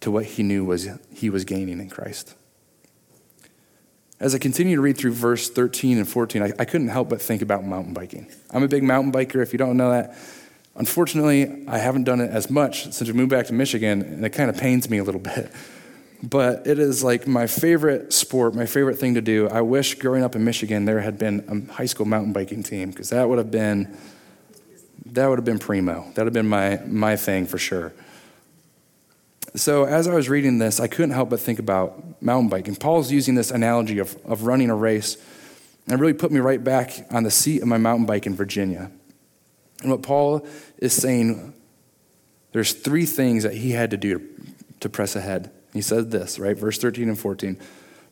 to 0.00 0.10
what 0.10 0.24
he 0.24 0.42
knew 0.42 0.64
was 0.64 0.88
he 1.14 1.30
was 1.30 1.44
gaining 1.44 1.78
in 1.78 1.90
Christ. 1.90 2.34
As 4.18 4.34
I 4.34 4.38
continue 4.38 4.76
to 4.76 4.82
read 4.82 4.98
through 4.98 5.12
verse 5.12 5.48
13 5.48 5.98
and 5.98 6.08
14, 6.08 6.42
I, 6.42 6.52
I 6.58 6.64
couldn't 6.64 6.88
help 6.88 7.08
but 7.08 7.22
think 7.22 7.42
about 7.42 7.64
mountain 7.64 7.94
biking. 7.94 8.30
I'm 8.50 8.62
a 8.62 8.68
big 8.68 8.82
mountain 8.82 9.12
biker, 9.12 9.42
if 9.42 9.52
you 9.52 9.58
don't 9.58 9.76
know 9.76 9.90
that. 9.90 10.16
Unfortunately, 10.76 11.64
I 11.66 11.78
haven't 11.78 12.04
done 12.04 12.20
it 12.20 12.30
as 12.30 12.50
much 12.50 12.84
since 12.92 13.04
we 13.04 13.12
moved 13.12 13.30
back 13.30 13.46
to 13.46 13.54
Michigan, 13.54 14.02
and 14.02 14.24
it 14.24 14.30
kind 14.30 14.50
of 14.50 14.56
pains 14.56 14.90
me 14.90 14.98
a 14.98 15.04
little 15.04 15.20
bit. 15.20 15.50
But 16.22 16.66
it 16.66 16.78
is 16.78 17.02
like 17.02 17.26
my 17.26 17.46
favorite 17.46 18.12
sport, 18.12 18.54
my 18.54 18.66
favorite 18.66 18.98
thing 18.98 19.14
to 19.14 19.22
do. 19.22 19.48
I 19.48 19.62
wish 19.62 19.94
growing 19.94 20.22
up 20.22 20.36
in 20.36 20.44
Michigan 20.44 20.84
there 20.84 21.00
had 21.00 21.18
been 21.18 21.68
a 21.70 21.72
high 21.72 21.86
school 21.86 22.04
mountain 22.06 22.32
biking 22.32 22.62
team 22.62 22.90
because 22.90 23.10
that 23.10 23.28
would 23.28 23.38
have 23.38 23.50
been 23.50 23.96
that 25.06 25.26
would 25.26 25.38
have 25.38 25.44
been 25.44 25.58
primo. 25.58 26.04
That 26.14 26.24
would 26.24 26.26
have 26.26 26.32
been 26.34 26.48
my 26.48 26.80
my 26.86 27.16
thing 27.16 27.46
for 27.46 27.58
sure. 27.58 27.92
So, 29.56 29.84
as 29.84 30.06
I 30.06 30.14
was 30.14 30.28
reading 30.28 30.58
this, 30.58 30.78
I 30.78 30.86
couldn't 30.86 31.10
help 31.10 31.30
but 31.30 31.40
think 31.40 31.58
about 31.58 32.22
mountain 32.22 32.48
biking. 32.48 32.76
Paul's 32.76 33.10
using 33.10 33.34
this 33.34 33.50
analogy 33.50 33.98
of, 33.98 34.16
of 34.24 34.44
running 34.44 34.70
a 34.70 34.76
race, 34.76 35.16
and 35.86 35.94
it 35.94 36.00
really 36.00 36.12
put 36.12 36.30
me 36.30 36.38
right 36.38 36.62
back 36.62 37.06
on 37.10 37.24
the 37.24 37.32
seat 37.32 37.60
of 37.60 37.66
my 37.66 37.78
mountain 37.78 38.06
bike 38.06 38.26
in 38.26 38.36
Virginia. 38.36 38.92
And 39.82 39.90
what 39.90 40.02
Paul 40.02 40.46
is 40.78 40.92
saying, 40.92 41.52
there's 42.52 42.72
three 42.74 43.06
things 43.06 43.42
that 43.42 43.54
he 43.54 43.72
had 43.72 43.90
to 43.90 43.96
do 43.96 44.18
to, 44.18 44.26
to 44.80 44.88
press 44.88 45.16
ahead. 45.16 45.50
He 45.72 45.80
said 45.80 46.10
this, 46.10 46.38
right? 46.38 46.56
Verse 46.56 46.78
13 46.78 47.08
and 47.08 47.18
14. 47.18 47.58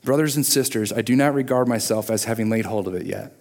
Brothers 0.05 0.37
and 0.37 0.47
sisters, 0.47 0.93
I 0.93 1.03
do 1.03 1.17
not 1.17 1.35
regard 1.35 1.69
myself 1.69 2.11
as 2.11 2.25
having 2.25 2.51
laid 2.51 2.67
hold 2.67 2.87
of 2.87 2.95
it 2.95 3.07
yet. 3.07 3.33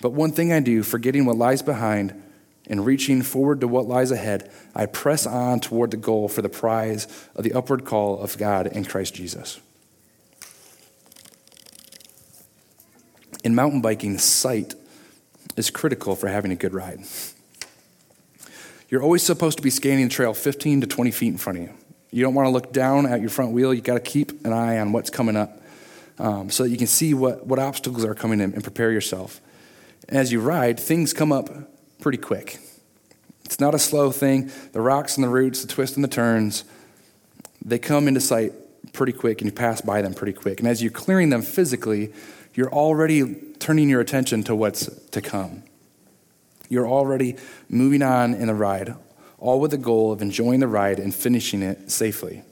But 0.00 0.10
one 0.12 0.32
thing 0.32 0.52
I 0.52 0.60
do, 0.60 0.82
forgetting 0.82 1.24
what 1.24 1.36
lies 1.36 1.62
behind 1.62 2.22
and 2.68 2.86
reaching 2.86 3.22
forward 3.22 3.60
to 3.60 3.68
what 3.68 3.86
lies 3.86 4.10
ahead, 4.10 4.50
I 4.74 4.86
press 4.86 5.26
on 5.26 5.60
toward 5.60 5.90
the 5.90 5.96
goal 5.96 6.28
for 6.28 6.42
the 6.42 6.48
prize 6.48 7.06
of 7.34 7.44
the 7.44 7.52
upward 7.52 7.84
call 7.84 8.18
of 8.18 8.38
God 8.38 8.66
in 8.66 8.84
Christ 8.84 9.14
Jesus. 9.14 9.60
In 13.42 13.54
mountain 13.54 13.82
biking, 13.82 14.16
sight 14.18 14.74
is 15.56 15.70
critical 15.70 16.16
for 16.16 16.28
having 16.28 16.50
a 16.50 16.56
good 16.56 16.72
ride. 16.72 17.00
You're 18.88 19.02
always 19.02 19.22
supposed 19.22 19.58
to 19.58 19.62
be 19.62 19.70
scanning 19.70 20.08
the 20.08 20.14
trail 20.14 20.34
15 20.34 20.82
to 20.82 20.86
20 20.86 21.10
feet 21.10 21.28
in 21.28 21.38
front 21.38 21.58
of 21.58 21.64
you. 21.64 21.74
You 22.14 22.22
don't 22.22 22.34
want 22.34 22.46
to 22.46 22.50
look 22.50 22.72
down 22.72 23.06
at 23.06 23.20
your 23.20 23.28
front 23.28 23.50
wheel. 23.50 23.74
You 23.74 23.80
got 23.80 23.94
to 23.94 24.00
keep 24.00 24.46
an 24.46 24.52
eye 24.52 24.78
on 24.78 24.92
what's 24.92 25.10
coming 25.10 25.34
up 25.34 25.60
um, 26.20 26.48
so 26.48 26.62
that 26.62 26.68
you 26.68 26.76
can 26.76 26.86
see 26.86 27.12
what, 27.12 27.44
what 27.44 27.58
obstacles 27.58 28.04
are 28.04 28.14
coming 28.14 28.40
in 28.40 28.54
and 28.54 28.62
prepare 28.62 28.92
yourself. 28.92 29.40
As 30.08 30.30
you 30.30 30.40
ride, 30.40 30.78
things 30.78 31.12
come 31.12 31.32
up 31.32 31.50
pretty 32.00 32.18
quick. 32.18 32.60
It's 33.44 33.58
not 33.58 33.74
a 33.74 33.80
slow 33.80 34.12
thing. 34.12 34.52
The 34.70 34.80
rocks 34.80 35.16
and 35.16 35.24
the 35.24 35.28
roots, 35.28 35.62
the 35.62 35.66
twists 35.66 35.96
and 35.96 36.04
the 36.04 36.08
turns, 36.08 36.62
they 37.64 37.80
come 37.80 38.06
into 38.06 38.20
sight 38.20 38.52
pretty 38.92 39.12
quick 39.12 39.40
and 39.40 39.50
you 39.50 39.52
pass 39.52 39.80
by 39.80 40.00
them 40.00 40.14
pretty 40.14 40.34
quick. 40.34 40.60
And 40.60 40.68
as 40.68 40.80
you're 40.80 40.92
clearing 40.92 41.30
them 41.30 41.42
physically, 41.42 42.12
you're 42.54 42.72
already 42.72 43.34
turning 43.58 43.88
your 43.88 44.00
attention 44.00 44.44
to 44.44 44.54
what's 44.54 44.86
to 44.86 45.20
come. 45.20 45.64
You're 46.68 46.86
already 46.86 47.34
moving 47.68 48.02
on 48.02 48.34
in 48.34 48.46
the 48.46 48.54
ride, 48.54 48.94
all 49.44 49.60
with 49.60 49.70
the 49.70 49.78
goal 49.78 50.10
of 50.10 50.22
enjoying 50.22 50.60
the 50.60 50.68
ride 50.68 50.98
and 50.98 51.14
finishing 51.14 51.62
it 51.62 51.90
safely. 51.90 52.42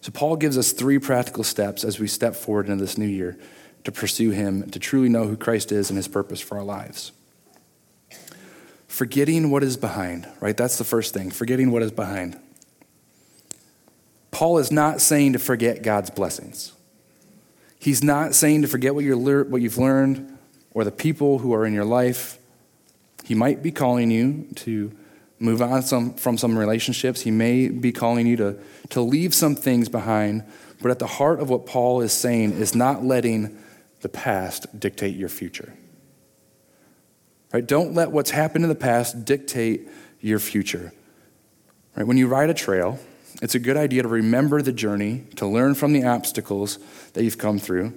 So, 0.00 0.10
Paul 0.10 0.36
gives 0.36 0.56
us 0.56 0.72
three 0.72 0.98
practical 0.98 1.44
steps 1.44 1.84
as 1.84 1.98
we 1.98 2.08
step 2.08 2.34
forward 2.34 2.68
into 2.68 2.82
this 2.82 2.96
new 2.96 3.06
year 3.06 3.38
to 3.84 3.92
pursue 3.92 4.30
Him, 4.30 4.70
to 4.70 4.78
truly 4.78 5.08
know 5.08 5.26
who 5.26 5.36
Christ 5.36 5.72
is 5.72 5.90
and 5.90 5.96
His 5.96 6.08
purpose 6.08 6.40
for 6.40 6.56
our 6.58 6.64
lives 6.64 7.12
forgetting 8.92 9.50
what 9.50 9.62
is 9.62 9.78
behind, 9.78 10.28
right? 10.38 10.54
That's 10.54 10.76
the 10.76 10.84
first 10.84 11.14
thing, 11.14 11.30
forgetting 11.30 11.70
what 11.70 11.80
is 11.82 11.90
behind. 11.90 12.38
Paul 14.30 14.58
is 14.58 14.70
not 14.70 15.00
saying 15.00 15.32
to 15.32 15.38
forget 15.38 15.82
God's 15.82 16.10
blessings. 16.10 16.72
He's 17.78 18.04
not 18.04 18.34
saying 18.34 18.60
to 18.62 18.68
forget 18.68 18.94
what, 18.94 19.02
you're, 19.02 19.44
what 19.44 19.62
you've 19.62 19.78
learned 19.78 20.36
or 20.74 20.84
the 20.84 20.92
people 20.92 21.38
who 21.38 21.54
are 21.54 21.64
in 21.64 21.72
your 21.72 21.86
life. 21.86 22.38
He 23.24 23.34
might 23.34 23.62
be 23.62 23.72
calling 23.72 24.10
you 24.10 24.46
to 24.56 24.92
move 25.42 25.60
on 25.60 25.82
some, 25.82 26.14
from 26.14 26.38
some 26.38 26.56
relationships. 26.56 27.22
He 27.22 27.30
may 27.30 27.68
be 27.68 27.92
calling 27.92 28.26
you 28.26 28.36
to, 28.36 28.58
to 28.90 29.00
leave 29.00 29.34
some 29.34 29.54
things 29.54 29.88
behind. 29.88 30.44
But 30.80 30.90
at 30.90 30.98
the 30.98 31.06
heart 31.06 31.40
of 31.40 31.50
what 31.50 31.66
Paul 31.66 32.00
is 32.00 32.12
saying 32.12 32.52
is 32.52 32.74
not 32.74 33.04
letting 33.04 33.58
the 34.00 34.08
past 34.08 34.78
dictate 34.78 35.16
your 35.16 35.28
future. 35.28 35.72
Right? 37.52 37.66
Don't 37.66 37.94
let 37.94 38.10
what's 38.10 38.30
happened 38.30 38.64
in 38.64 38.68
the 38.68 38.74
past 38.74 39.24
dictate 39.24 39.88
your 40.20 40.38
future. 40.38 40.92
Right? 41.96 42.06
When 42.06 42.16
you 42.16 42.28
ride 42.28 42.50
a 42.50 42.54
trail, 42.54 42.98
it's 43.42 43.54
a 43.54 43.58
good 43.58 43.76
idea 43.76 44.02
to 44.02 44.08
remember 44.08 44.62
the 44.62 44.72
journey, 44.72 45.24
to 45.36 45.46
learn 45.46 45.74
from 45.74 45.92
the 45.92 46.04
obstacles 46.04 46.78
that 47.12 47.24
you've 47.24 47.38
come 47.38 47.58
through. 47.58 47.92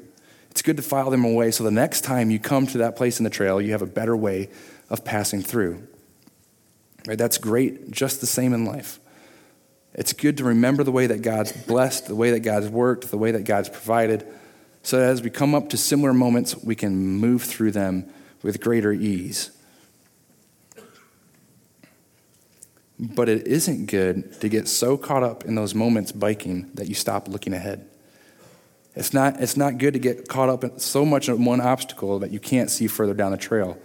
It's 0.52 0.62
good 0.62 0.78
to 0.78 0.84
file 0.84 1.10
them 1.10 1.26
away 1.26 1.52
so 1.52 1.64
the 1.64 1.72
next 1.72 2.02
time 2.02 2.32
you 2.32 2.40
come 2.40 2.66
to 2.68 2.78
that 2.80 2.96
place 2.96 3.20
in 3.20 3.24
the 3.24 3.30
trail, 3.30 3.62
you 3.62 3.72
have 3.72 3.82
a 3.82 3.88
better 3.88 4.16
way 4.16 4.50
of 4.90 5.04
passing 5.04 5.42
through. 5.42 5.88
Right? 7.08 7.18
That's 7.18 7.38
great, 7.38 7.92
just 7.92 8.22
the 8.22 8.28
same 8.28 8.54
in 8.54 8.66
life. 8.66 9.00
It's 9.94 10.12
good 10.12 10.38
to 10.38 10.44
remember 10.44 10.84
the 10.84 10.92
way 10.92 11.08
that 11.08 11.22
God's 11.22 11.52
blessed, 11.52 12.08
the 12.08 12.16
way 12.16 12.32
that 12.32 12.42
God's 12.42 12.68
worked, 12.68 13.12
the 13.12 13.18
way 13.18 13.32
that 13.32 13.46
God's 13.46 13.70
provided, 13.70 14.28
so 14.84 15.00
that 15.00 15.10
as 15.10 15.22
we 15.22 15.30
come 15.30 15.56
up 15.56 15.70
to 15.70 15.78
similar 15.78 16.14
moments, 16.14 16.56
we 16.58 16.76
can 16.76 16.96
move 16.96 17.44
through 17.44 17.72
them 17.72 18.12
with 18.44 18.62
greater 18.62 18.92
ease. 18.92 19.52
But 23.00 23.30
it 23.30 23.48
isn't 23.48 23.88
good 23.88 24.40
to 24.42 24.50
get 24.50 24.68
so 24.68 24.98
caught 24.98 25.24
up 25.24 25.46
in 25.46 25.56
those 25.56 25.74
moments 25.74 26.12
biking 26.12 26.70
that 26.76 26.88
you 26.88 26.94
stop 26.94 27.28
looking 27.28 27.54
ahead. 27.54 27.88
It's 28.96 29.14
not, 29.14 29.42
it's 29.42 29.58
not 29.58 29.78
good 29.78 29.94
to 29.94 30.00
get 30.00 30.30
caught 30.30 30.50
up 30.50 30.64
in 30.64 30.80
so 30.80 31.04
much 31.04 31.28
in 31.28 31.44
one 31.44 31.60
obstacle 31.60 32.20
that 32.20 32.32
you 32.32 32.40
can't 32.40 32.70
see 32.70 32.88
further 32.88 33.14
down 33.14 33.32
the 33.32 33.38
trail. 33.38 33.78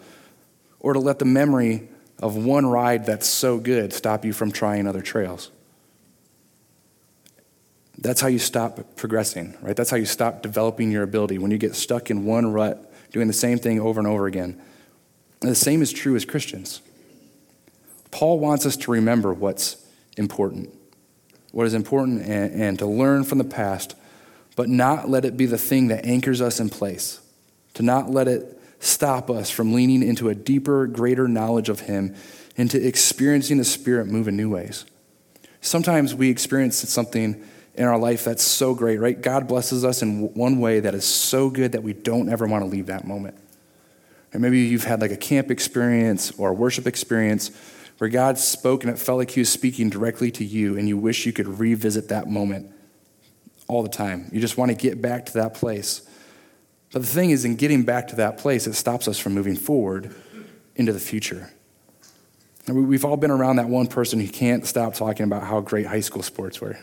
Or 0.78 0.92
to 0.92 1.00
let 1.00 1.18
the 1.18 1.24
memory 1.24 1.88
of 2.20 2.36
one 2.36 2.66
ride 2.66 3.06
that's 3.06 3.26
so 3.26 3.58
good 3.58 3.92
stop 3.92 4.24
you 4.24 4.32
from 4.32 4.52
trying 4.52 4.86
other 4.86 5.00
trails. 5.00 5.50
That's 7.98 8.20
how 8.20 8.28
you 8.28 8.38
stop 8.38 8.96
progressing, 8.96 9.56
right? 9.60 9.76
That's 9.76 9.90
how 9.90 9.96
you 9.96 10.06
stop 10.06 10.42
developing 10.42 10.90
your 10.90 11.02
ability. 11.02 11.38
When 11.38 11.50
you 11.50 11.58
get 11.58 11.74
stuck 11.74 12.10
in 12.10 12.24
one 12.24 12.52
rut, 12.52 12.90
doing 13.12 13.26
the 13.26 13.34
same 13.34 13.58
thing 13.58 13.80
over 13.80 14.00
and 14.00 14.08
over 14.08 14.26
again. 14.26 14.60
And 15.42 15.50
the 15.50 15.56
same 15.56 15.82
is 15.82 15.92
true 15.92 16.16
as 16.16 16.24
Christians. 16.24 16.80
Paul 18.10 18.38
wants 18.38 18.66
us 18.66 18.76
to 18.78 18.90
remember 18.90 19.32
what's 19.32 19.76
important, 20.16 20.74
what 21.52 21.66
is 21.66 21.74
important, 21.74 22.22
and, 22.22 22.60
and 22.60 22.78
to 22.78 22.86
learn 22.86 23.24
from 23.24 23.38
the 23.38 23.44
past, 23.44 23.94
but 24.56 24.68
not 24.68 25.08
let 25.08 25.24
it 25.24 25.36
be 25.36 25.46
the 25.46 25.58
thing 25.58 25.88
that 25.88 26.04
anchors 26.04 26.40
us 26.40 26.60
in 26.60 26.70
place, 26.70 27.20
to 27.74 27.82
not 27.82 28.10
let 28.10 28.28
it 28.28 28.59
stop 28.80 29.30
us 29.30 29.50
from 29.50 29.72
leaning 29.72 30.02
into 30.02 30.28
a 30.28 30.34
deeper, 30.34 30.86
greater 30.86 31.28
knowledge 31.28 31.68
of 31.68 31.80
Him, 31.80 32.14
into 32.56 32.84
experiencing 32.84 33.58
the 33.58 33.64
Spirit 33.64 34.08
move 34.08 34.26
in 34.26 34.36
new 34.36 34.50
ways. 34.50 34.84
Sometimes 35.60 36.14
we 36.14 36.30
experience 36.30 36.76
something 36.76 37.44
in 37.74 37.84
our 37.84 37.98
life 37.98 38.24
that's 38.24 38.42
so 38.42 38.74
great, 38.74 38.98
right? 38.98 39.20
God 39.20 39.46
blesses 39.46 39.84
us 39.84 40.02
in 40.02 40.34
one 40.34 40.58
way 40.58 40.80
that 40.80 40.94
is 40.94 41.04
so 41.04 41.48
good 41.50 41.72
that 41.72 41.82
we 41.82 41.92
don't 41.92 42.28
ever 42.28 42.46
want 42.46 42.64
to 42.64 42.68
leave 42.68 42.86
that 42.86 43.06
moment. 43.06 43.36
And 44.32 44.42
maybe 44.42 44.60
you've 44.60 44.84
had 44.84 45.00
like 45.00 45.12
a 45.12 45.16
camp 45.16 45.50
experience 45.50 46.30
or 46.32 46.50
a 46.50 46.54
worship 46.54 46.86
experience 46.86 47.50
where 47.98 48.08
God 48.10 48.38
spoke 48.38 48.82
and 48.82 48.92
it 48.92 48.98
felt 48.98 49.18
like 49.18 49.30
He 49.30 49.40
was 49.40 49.50
speaking 49.50 49.90
directly 49.90 50.30
to 50.32 50.44
you, 50.44 50.78
and 50.78 50.88
you 50.88 50.96
wish 50.96 51.26
you 51.26 51.32
could 51.32 51.46
revisit 51.46 52.08
that 52.08 52.28
moment 52.28 52.72
all 53.68 53.82
the 53.82 53.88
time. 53.88 54.28
You 54.32 54.40
just 54.40 54.56
want 54.56 54.70
to 54.70 54.76
get 54.76 55.00
back 55.00 55.26
to 55.26 55.32
that 55.34 55.54
place. 55.54 56.08
But 56.92 57.02
the 57.02 57.08
thing 57.08 57.30
is, 57.30 57.44
in 57.44 57.56
getting 57.56 57.84
back 57.84 58.08
to 58.08 58.16
that 58.16 58.38
place, 58.38 58.66
it 58.66 58.74
stops 58.74 59.06
us 59.06 59.18
from 59.18 59.34
moving 59.34 59.56
forward 59.56 60.14
into 60.74 60.92
the 60.92 61.00
future. 61.00 61.50
And 62.66 62.88
we've 62.88 63.04
all 63.04 63.16
been 63.16 63.30
around 63.30 63.56
that 63.56 63.68
one 63.68 63.86
person 63.86 64.20
who 64.20 64.28
can't 64.28 64.66
stop 64.66 64.94
talking 64.94 65.24
about 65.24 65.44
how 65.44 65.60
great 65.60 65.86
high 65.86 66.00
school 66.00 66.22
sports 66.22 66.60
were 66.60 66.78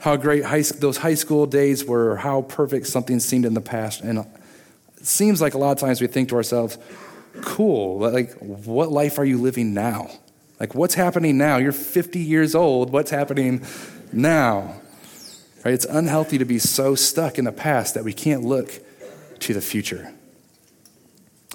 how 0.00 0.16
great 0.16 0.44
high, 0.44 0.62
those 0.62 0.96
high 0.96 1.14
school 1.14 1.46
days 1.46 1.84
were, 1.84 2.16
how 2.16 2.42
perfect 2.42 2.86
something 2.86 3.18
seemed 3.20 3.44
in 3.44 3.54
the 3.54 3.60
past. 3.60 4.00
And 4.00 4.20
it 4.20 5.06
seems 5.06 5.40
like 5.40 5.54
a 5.54 5.58
lot 5.58 5.72
of 5.72 5.78
times 5.78 6.00
we 6.00 6.06
think 6.06 6.28
to 6.28 6.36
ourselves, 6.36 6.78
cool, 7.42 7.98
like, 7.98 8.34
what 8.38 8.90
life 8.90 9.18
are 9.18 9.24
you 9.24 9.38
living 9.38 9.74
now? 9.74 10.10
Like, 10.60 10.74
what's 10.74 10.94
happening 10.94 11.38
now? 11.38 11.56
You're 11.56 11.72
50 11.72 12.18
years 12.18 12.54
old. 12.54 12.90
What's 12.90 13.10
happening 13.10 13.64
now? 14.12 14.80
Right? 15.64 15.74
It's 15.74 15.84
unhealthy 15.84 16.38
to 16.38 16.44
be 16.44 16.58
so 16.58 16.94
stuck 16.94 17.38
in 17.38 17.44
the 17.44 17.52
past 17.52 17.94
that 17.94 18.04
we 18.04 18.12
can't 18.12 18.44
look 18.44 18.72
to 19.40 19.54
the 19.54 19.60
future. 19.60 20.12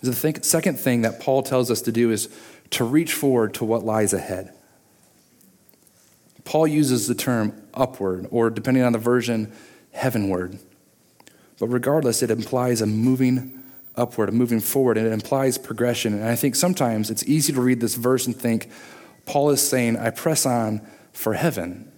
The 0.02 0.14
second 0.42 0.80
thing 0.80 1.04
that 1.04 1.22
Paul 1.22 1.44
tells 1.44 1.72
us 1.72 1.82
to 1.84 1.92
do 1.92 2.12
is 2.12 2.30
to 2.72 2.84
reach 2.84 3.14
forward 3.14 3.54
to 3.56 3.66
what 3.66 3.84
lies 3.84 4.14
ahead. 4.14 4.54
Paul 6.44 6.68
uses 6.68 7.08
the 7.08 7.16
term 7.16 7.62
upward, 7.74 8.28
or 8.30 8.50
depending 8.50 8.84
on 8.84 8.92
the 8.92 9.00
version, 9.00 9.54
heavenward. 9.94 10.60
But 11.58 11.68
regardless, 11.68 12.22
it 12.22 12.30
implies 12.30 12.82
a 12.82 12.86
moving 12.86 13.64
upward 13.96 14.30
a 14.30 14.32
moving 14.32 14.60
forward, 14.60 14.98
and 14.98 15.08
it 15.08 15.14
implies 15.14 15.58
progression. 15.58 16.14
And 16.14 16.26
I 16.26 16.36
think 16.36 16.56
sometimes 16.56 17.10
it's 17.10 17.24
easy 17.26 17.54
to 17.54 17.62
read 17.62 17.80
this 17.80 17.96
verse 17.96 18.26
and 18.26 18.36
think, 18.36 18.70
Paul 19.26 19.52
is 19.52 19.66
saying, 19.66 19.98
I 19.98 20.10
press 20.10 20.46
on 20.46 20.82
for 21.14 21.34
heaven, 21.34 21.92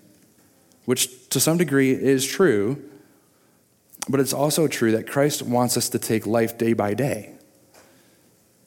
which 0.85 1.29
to 1.29 1.39
some 1.39 1.57
degree 1.57 1.91
is 1.91 2.25
true, 2.25 2.81
but 4.07 4.19
it's 4.19 4.33
also 4.33 4.67
true 4.67 4.91
that 4.91 5.07
Christ 5.07 5.41
wants 5.41 5.77
us 5.77 5.89
to 5.89 5.99
take 5.99 6.25
life 6.25 6.57
day 6.57 6.73
by 6.73 6.93
day. 6.93 7.33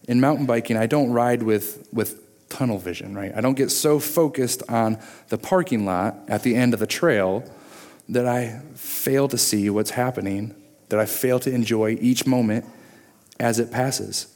In 0.09 0.21
mountain 0.21 0.47
biking, 0.47 0.77
I 0.77 0.87
don't 0.87 1.13
ride 1.13 1.43
with, 1.43 1.89
with 1.93 2.49
tunnel 2.49 2.79
vision, 2.79 3.15
right? 3.15 3.33
I 3.35 3.41
don't 3.41 3.55
get 3.55 3.71
so 3.71 3.99
focused 3.99 4.63
on 4.69 4.99
the 5.29 5.39
parking 5.39 5.85
lot 5.85 6.17
at 6.29 6.43
the 6.43 6.57
end 6.57 6.75
of 6.75 6.81
the 6.81 6.87
trail 6.87 7.45
that 8.09 8.27
I 8.27 8.63
fail 8.75 9.29
to 9.29 9.39
see 9.39 9.69
what's 9.71 9.91
happening, 9.91 10.55
that 10.89 10.99
I 10.99 11.07
fail 11.07 11.39
to 11.41 11.53
enjoy 11.53 11.99
each 12.01 12.27
moment 12.27 12.65
as 13.39 13.59
it 13.59 13.71
passes. 13.71 14.35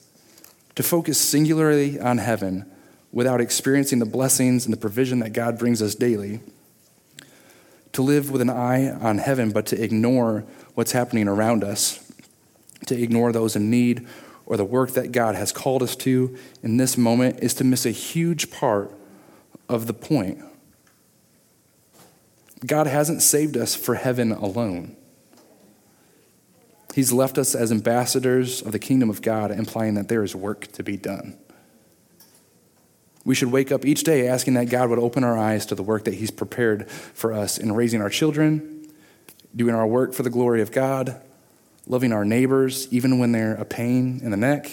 To 0.77 0.83
focus 0.83 1.19
singularly 1.19 1.99
on 1.99 2.19
heaven 2.19 2.71
without 3.13 3.41
experiencing 3.41 3.99
the 3.99 4.07
blessings 4.07 4.65
and 4.65 4.73
the 4.73 4.79
provision 4.79 5.19
that 5.21 5.33
God 5.33 5.59
brings 5.59 5.83
us 5.83 5.95
daily. 5.95 6.41
To 7.93 8.03
live 8.03 8.31
with 8.31 8.41
an 8.41 8.51
eye 8.51 8.91
on 8.91 9.19
heaven, 9.19 9.51
but 9.51 9.67
to 9.67 9.83
ignore 9.83 10.45
what's 10.75 10.93
happening 10.93 11.29
around 11.29 11.63
us, 11.63 12.11
to 12.87 13.01
ignore 13.01 13.33
those 13.33 13.55
in 13.55 13.71
need 13.71 14.07
or 14.47 14.57
the 14.57 14.65
work 14.65 14.93
that 14.93 15.13
God 15.13 15.35
has 15.35 15.53
called 15.53 15.83
us 15.83 15.95
to 15.97 16.37
in 16.63 16.77
this 16.77 16.97
moment 16.97 17.41
is 17.41 17.55
to 17.55 17.65
miss 17.65 17.87
a 17.87 17.91
huge 17.91 18.51
part 18.51 18.91
of 19.69 19.87
the 19.87 19.95
point. 19.95 20.39
God 22.67 22.87
hasn't 22.87 23.23
saved 23.23 23.57
us 23.57 23.75
for 23.75 23.97
heaven 23.97 24.33
alone. 24.33 24.97
He's 26.95 27.13
left 27.13 27.39
us 27.39 27.55
as 27.55 27.73
ambassadors 27.73 28.61
of 28.63 28.73
the 28.73 28.79
kingdom 28.79 29.09
of 29.09 29.23
God, 29.23 29.51
implying 29.51 29.95
that 29.95 30.09
there 30.09 30.23
is 30.23 30.37
work 30.37 30.71
to 30.73 30.83
be 30.83 30.97
done. 30.97 31.39
We 33.25 33.35
should 33.35 33.53
wake 33.53 33.71
up 33.71 33.85
each 33.85 34.03
day 34.03 34.27
asking 34.27 34.55
that 34.55 34.69
God 34.69 34.91
would 34.91 34.99
open 34.99 35.23
our 35.23 35.39
eyes 35.39 35.67
to 35.67 35.75
the 35.75 35.83
work 35.83 36.05
that 36.05 36.15
He's 36.15 36.31
prepared 36.31 36.91
for 36.91 37.33
us 37.33 37.59
in 37.59 37.73
raising 37.73 38.03
our 38.03 38.11
children, 38.11 38.89
doing 39.55 39.75
our 39.75 39.87
work 39.87 40.13
for 40.13 40.23
the 40.23 40.31
glory 40.31 40.61
of 40.61 40.73
God, 40.73 41.21
loving 41.87 42.13
our 42.13 42.25
neighbors, 42.25 42.89
even 42.91 43.19
when 43.19 43.33
they're 43.33 43.55
a 43.55 43.65
pain 43.65 44.21
in 44.23 44.31
the 44.31 44.37
neck. 44.37 44.71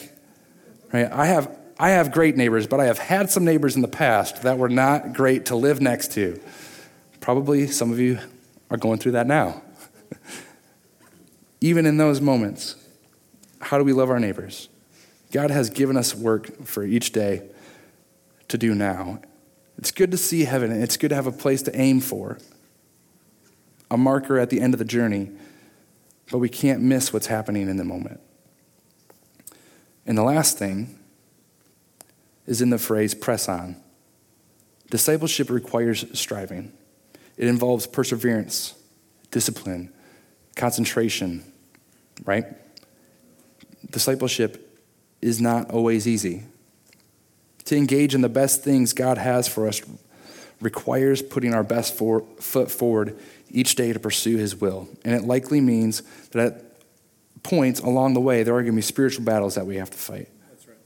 Right? 0.92 1.12
I 1.12 1.28
have, 1.28 1.56
I 1.78 1.92
have 1.92 2.12
great 2.12 2.36
neighbors, 2.36 2.66
but 2.66 2.80
I 2.80 2.86
have 2.86 2.98
had 2.98 3.30
some 3.30 3.46
neighbors 3.46 3.76
in 3.76 3.82
the 3.84 3.88
past 3.88 4.42
that 4.42 4.58
were 4.58 4.70
not 4.70 5.14
great 5.14 5.46
to 5.48 5.56
live 5.56 5.80
next 5.80 6.14
to. 6.14 6.40
Probably 7.20 7.68
some 7.68 7.92
of 7.92 8.00
you 8.00 8.20
are 8.72 8.78
going 8.78 8.98
through 8.98 9.12
that 9.14 9.28
now. 9.28 9.62
even 11.62 11.86
in 11.86 11.98
those 11.98 12.20
moments, 12.20 12.76
how 13.62 13.78
do 13.78 13.84
we 13.84 13.94
love 13.94 14.10
our 14.10 14.20
neighbors? 14.20 14.70
God 15.32 15.52
has 15.52 15.70
given 15.70 15.98
us 15.98 16.16
work 16.16 16.66
for 16.66 16.84
each 16.84 17.12
day 17.12 17.44
to 18.50 18.58
do 18.58 18.76
now. 18.76 19.20
It's 19.78 19.92
good 19.92 20.12
to 20.12 20.18
see 20.18 20.44
heaven, 20.44 20.72
and 20.72 20.84
it's 20.84 20.98
good 20.98 21.10
to 21.10 21.16
have 21.16 21.28
a 21.28 21.32
place 21.32 21.62
to 21.64 21.76
aim 21.76 22.02
for, 22.02 22.38
a 23.90 23.98
marker 23.98 24.38
at 24.38 24.50
the 24.50 24.60
end 24.60 24.74
of 24.74 24.78
the 24.80 24.86
journey 24.86 25.32
but 26.32 26.38
we 26.38 26.50
can't 26.50 26.82
miss 26.82 27.12
what's 27.12 27.28
happening 27.28 27.70
in 27.70 27.78
the 27.78 27.84
moment. 27.84 28.20
And 30.06 30.18
the 30.18 30.24
last 30.24 30.58
thing 30.58 30.98
is 32.46 32.62
in 32.62 32.70
the 32.70 32.78
phrase 32.78 33.14
press 33.14 33.50
on. 33.50 33.76
Discipleship 34.90 35.50
requires 35.50 36.06
striving, 36.18 36.74
it 37.38 37.48
involves 37.48 37.88
perseverance, 37.88 38.74
discipline, 39.32 39.94
concentration, 40.56 41.44
right? 42.26 42.46
Discipleship 43.92 44.78
is 45.22 45.40
not 45.40 45.70
always 45.72 46.08
easy. 46.08 46.44
To 47.70 47.76
engage 47.76 48.16
in 48.16 48.22
the 48.22 48.30
best 48.30 48.64
things 48.64 48.94
God 48.94 49.20
has 49.20 49.48
for 49.48 49.68
us 49.68 49.80
requires 50.60 51.22
putting 51.22 51.54
our 51.54 51.62
best 51.62 51.94
for, 51.94 52.22
foot 52.40 52.72
forward 52.72 53.16
each 53.52 53.76
day 53.76 53.94
to 53.94 54.00
pursue 54.00 54.38
his 54.38 54.56
will. 54.56 54.90
And 55.06 55.14
it 55.14 55.24
likely 55.24 55.62
means 55.62 56.02
that 56.32 56.48
at 56.48 57.44
points 57.44 57.80
along 57.80 58.16
the 58.16 58.22
way, 58.22 58.42
there 58.42 58.56
are 58.56 58.64
going 58.64 58.74
to 58.74 58.76
be 58.76 58.82
spiritual 58.82 59.24
battles 59.24 59.54
that 59.54 59.68
we 59.68 59.76
have 59.76 59.92
to 59.92 59.98
fight. 60.00 60.30
That's 60.50 60.68
right. 60.68 60.78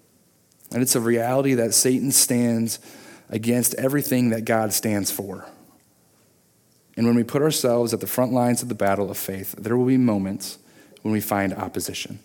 And 0.74 0.82
it's 0.82 0.94
a 0.98 1.00
reality 1.00 1.54
that 1.54 1.74
Satan 1.74 2.12
stands 2.12 2.80
against 3.30 3.76
everything 3.76 4.32
that 4.32 4.44
God 4.44 4.74
stands 4.74 5.10
for. 5.10 5.46
And 6.98 7.08
when 7.08 7.16
we 7.16 7.24
put 7.24 7.42
ourselves 7.42 7.94
at 7.94 8.02
the 8.02 8.08
front 8.08 8.34
lines 8.34 8.62
of 8.62 8.68
the 8.68 8.76
battle 8.76 9.10
of 9.10 9.18
faith, 9.18 9.56
there 9.58 9.78
will 9.78 9.86
be 9.86 9.96
moments 9.96 10.60
when 11.02 11.14
we 11.14 11.22
find 11.22 11.54
opposition. 11.54 12.20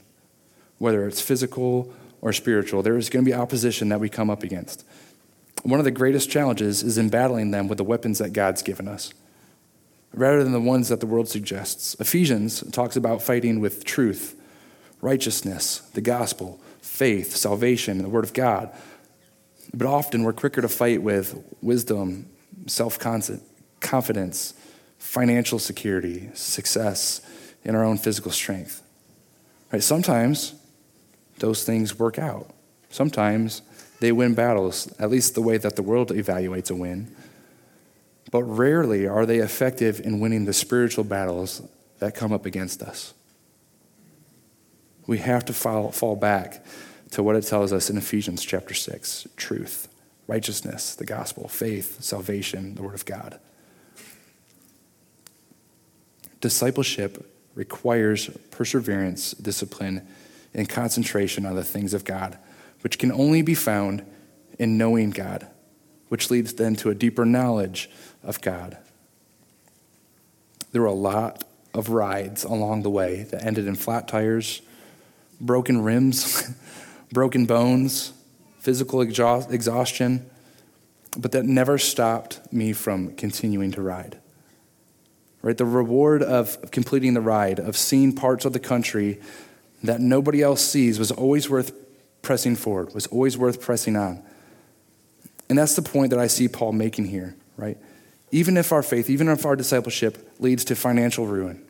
Whether 0.78 1.06
it's 1.06 1.20
physical 1.20 1.94
or 2.20 2.32
spiritual, 2.32 2.82
there 2.82 2.96
is 2.96 3.10
going 3.10 3.24
to 3.24 3.30
be 3.30 3.34
opposition 3.34 3.88
that 3.88 4.00
we 4.00 4.08
come 4.08 4.30
up 4.30 4.42
against. 4.42 4.84
One 5.62 5.80
of 5.80 5.84
the 5.84 5.90
greatest 5.90 6.30
challenges 6.30 6.82
is 6.82 6.98
in 6.98 7.08
battling 7.08 7.50
them 7.50 7.68
with 7.68 7.78
the 7.78 7.84
weapons 7.84 8.18
that 8.18 8.32
God's 8.32 8.62
given 8.62 8.88
us 8.88 9.12
rather 10.12 10.42
than 10.42 10.52
the 10.52 10.60
ones 10.60 10.88
that 10.88 11.00
the 11.00 11.06
world 11.06 11.28
suggests. 11.28 11.94
Ephesians 12.00 12.62
talks 12.72 12.96
about 12.96 13.22
fighting 13.22 13.60
with 13.60 13.84
truth, 13.84 14.40
righteousness, 15.00 15.80
the 15.94 16.00
gospel, 16.00 16.60
faith, 16.80 17.36
salvation, 17.36 17.98
the 17.98 18.08
word 18.08 18.24
of 18.24 18.32
God. 18.32 18.70
But 19.74 19.86
often 19.86 20.22
we're 20.22 20.32
quicker 20.32 20.62
to 20.62 20.68
fight 20.68 21.02
with 21.02 21.44
wisdom, 21.60 22.28
self 22.66 22.98
confidence, 22.98 24.54
financial 24.98 25.58
security, 25.58 26.30
success, 26.34 27.20
and 27.64 27.76
our 27.76 27.84
own 27.84 27.98
physical 27.98 28.32
strength. 28.32 28.82
Right? 29.72 29.82
Sometimes 29.82 30.54
those 31.40 31.64
things 31.64 31.98
work 31.98 32.18
out. 32.18 32.50
Sometimes 32.90 33.62
they 34.00 34.12
win 34.12 34.34
battles, 34.34 34.92
at 34.98 35.10
least 35.10 35.34
the 35.34 35.42
way 35.42 35.58
that 35.58 35.76
the 35.76 35.82
world 35.82 36.10
evaluates 36.10 36.70
a 36.70 36.74
win 36.74 37.14
but 38.30 38.42
rarely 38.44 39.06
are 39.06 39.26
they 39.26 39.38
effective 39.38 40.00
in 40.00 40.20
winning 40.20 40.44
the 40.44 40.52
spiritual 40.52 41.04
battles 41.04 41.62
that 41.98 42.14
come 42.14 42.32
up 42.32 42.46
against 42.46 42.82
us. 42.82 43.14
We 45.06 45.18
have 45.18 45.44
to 45.46 45.52
fall, 45.52 45.90
fall 45.90 46.16
back 46.16 46.64
to 47.12 47.22
what 47.22 47.36
it 47.36 47.42
tells 47.42 47.72
us 47.72 47.88
in 47.88 47.96
Ephesians 47.96 48.44
chapter 48.44 48.74
6 48.74 49.28
truth, 49.36 49.88
righteousness, 50.26 50.94
the 50.94 51.06
gospel, 51.06 51.48
faith, 51.48 52.02
salvation, 52.02 52.74
the 52.74 52.82
word 52.82 52.94
of 52.94 53.06
God. 53.06 53.38
Discipleship 56.40 57.26
requires 57.54 58.28
perseverance, 58.50 59.32
discipline, 59.32 60.06
and 60.58 60.68
concentration 60.68 61.46
on 61.46 61.54
the 61.54 61.62
things 61.62 61.94
of 61.94 62.04
God, 62.04 62.36
which 62.82 62.98
can 62.98 63.12
only 63.12 63.42
be 63.42 63.54
found 63.54 64.04
in 64.58 64.76
knowing 64.76 65.10
God, 65.10 65.46
which 66.08 66.30
leads 66.30 66.54
then 66.54 66.74
to 66.76 66.90
a 66.90 66.96
deeper 66.96 67.24
knowledge 67.24 67.88
of 68.24 68.40
God. 68.40 68.76
There 70.72 70.82
were 70.82 70.88
a 70.88 70.92
lot 70.92 71.44
of 71.72 71.90
rides 71.90 72.42
along 72.42 72.82
the 72.82 72.90
way 72.90 73.22
that 73.22 73.44
ended 73.44 73.68
in 73.68 73.76
flat 73.76 74.08
tires, 74.08 74.60
broken 75.40 75.82
rims, 75.82 76.52
broken 77.12 77.46
bones, 77.46 78.12
physical 78.58 79.00
exhaustion, 79.00 80.28
but 81.16 81.30
that 81.30 81.44
never 81.44 81.78
stopped 81.78 82.52
me 82.52 82.72
from 82.72 83.14
continuing 83.14 83.70
to 83.70 83.80
ride. 83.80 84.18
Right? 85.40 85.56
The 85.56 85.64
reward 85.64 86.20
of 86.20 86.72
completing 86.72 87.14
the 87.14 87.20
ride, 87.20 87.60
of 87.60 87.76
seeing 87.76 88.12
parts 88.12 88.44
of 88.44 88.52
the 88.52 88.58
country 88.58 89.20
that 89.82 90.00
nobody 90.00 90.42
else 90.42 90.62
sees, 90.62 90.98
was 90.98 91.10
always 91.10 91.48
worth 91.48 91.72
pressing 92.22 92.56
forward, 92.56 92.94
was 92.94 93.06
always 93.06 93.38
worth 93.38 93.60
pressing 93.60 93.96
on. 93.96 94.22
And 95.48 95.58
that's 95.58 95.76
the 95.76 95.82
point 95.82 96.10
that 96.10 96.18
I 96.18 96.26
see 96.26 96.48
Paul 96.48 96.72
making 96.72 97.06
here, 97.06 97.36
right? 97.56 97.78
even 98.30 98.56
if 98.56 98.72
our 98.72 98.82
faith, 98.82 99.08
even 99.08 99.28
if 99.28 99.46
our 99.46 99.56
discipleship 99.56 100.32
leads 100.38 100.64
to 100.64 100.76
financial 100.76 101.26
ruin, 101.26 101.64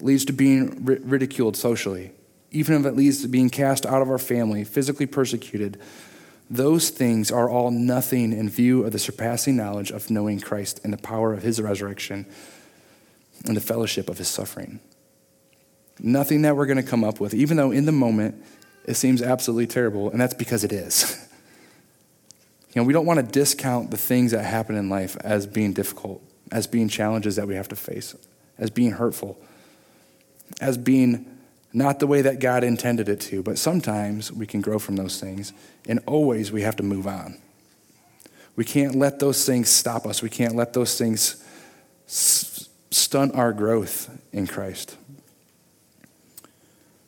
leads 0.00 0.24
to 0.24 0.32
being 0.32 0.84
ridiculed 0.84 1.56
socially, 1.56 2.10
even 2.50 2.80
if 2.80 2.86
it 2.86 2.96
leads 2.96 3.22
to 3.22 3.28
being 3.28 3.50
cast 3.50 3.86
out 3.86 4.02
of 4.02 4.10
our 4.10 4.18
family, 4.18 4.64
physically 4.64 5.06
persecuted, 5.06 5.80
those 6.50 6.90
things 6.90 7.30
are 7.32 7.48
all 7.48 7.70
nothing 7.70 8.32
in 8.32 8.48
view 8.48 8.84
of 8.84 8.92
the 8.92 8.98
surpassing 8.98 9.56
knowledge 9.56 9.90
of 9.90 10.10
knowing 10.10 10.40
Christ 10.40 10.80
and 10.84 10.92
the 10.92 10.98
power 10.98 11.32
of 11.32 11.42
his 11.42 11.60
resurrection 11.60 12.26
and 13.46 13.56
the 13.56 13.60
fellowship 13.60 14.08
of 14.08 14.18
his 14.18 14.28
suffering. 14.28 14.80
Nothing 16.00 16.42
that 16.42 16.56
we're 16.56 16.66
going 16.66 16.76
to 16.76 16.82
come 16.82 17.04
up 17.04 17.20
with, 17.20 17.34
even 17.34 17.56
though 17.56 17.70
in 17.70 17.86
the 17.86 17.92
moment 17.92 18.42
it 18.84 18.94
seems 18.94 19.22
absolutely 19.22 19.66
terrible, 19.66 20.10
and 20.10 20.20
that's 20.20 20.34
because 20.34 20.64
it 20.64 20.72
is. 20.72 21.20
You 22.74 22.82
know, 22.82 22.86
we 22.86 22.92
don't 22.92 23.06
want 23.06 23.20
to 23.20 23.26
discount 23.26 23.92
the 23.92 23.96
things 23.96 24.32
that 24.32 24.42
happen 24.44 24.74
in 24.76 24.88
life 24.88 25.16
as 25.20 25.46
being 25.46 25.72
difficult, 25.72 26.20
as 26.50 26.66
being 26.66 26.88
challenges 26.88 27.36
that 27.36 27.46
we 27.46 27.54
have 27.54 27.68
to 27.68 27.76
face, 27.76 28.16
as 28.58 28.68
being 28.68 28.90
hurtful, 28.90 29.38
as 30.60 30.76
being 30.76 31.24
not 31.72 32.00
the 32.00 32.06
way 32.08 32.22
that 32.22 32.40
God 32.40 32.64
intended 32.64 33.08
it 33.08 33.20
to. 33.22 33.44
But 33.44 33.58
sometimes 33.58 34.32
we 34.32 34.44
can 34.44 34.60
grow 34.60 34.80
from 34.80 34.96
those 34.96 35.20
things, 35.20 35.52
and 35.86 36.00
always 36.06 36.50
we 36.50 36.62
have 36.62 36.74
to 36.76 36.82
move 36.82 37.06
on. 37.06 37.38
We 38.56 38.64
can't 38.64 38.96
let 38.96 39.20
those 39.20 39.46
things 39.46 39.68
stop 39.68 40.04
us. 40.04 40.20
We 40.20 40.30
can't 40.30 40.56
let 40.56 40.72
those 40.72 40.98
things 40.98 41.44
stunt 42.06 43.34
our 43.34 43.52
growth 43.52 44.10
in 44.32 44.48
Christ. 44.48 44.96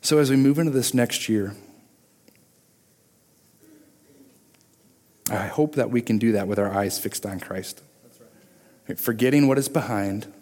So 0.06 0.18
as 0.18 0.30
we 0.30 0.36
move 0.36 0.60
into 0.60 0.70
this 0.70 0.94
next 0.94 1.28
year, 1.28 1.56
I 5.28 5.48
hope 5.48 5.74
that 5.74 5.90
we 5.90 6.00
can 6.00 6.18
do 6.18 6.30
that 6.30 6.46
with 6.46 6.60
our 6.60 6.72
eyes 6.72 6.96
fixed 6.96 7.26
on 7.26 7.40
Christ. 7.40 7.82
Right. 8.88 9.00
Forgetting 9.00 9.48
what 9.48 9.58
is 9.58 9.68
behind, 9.68 10.32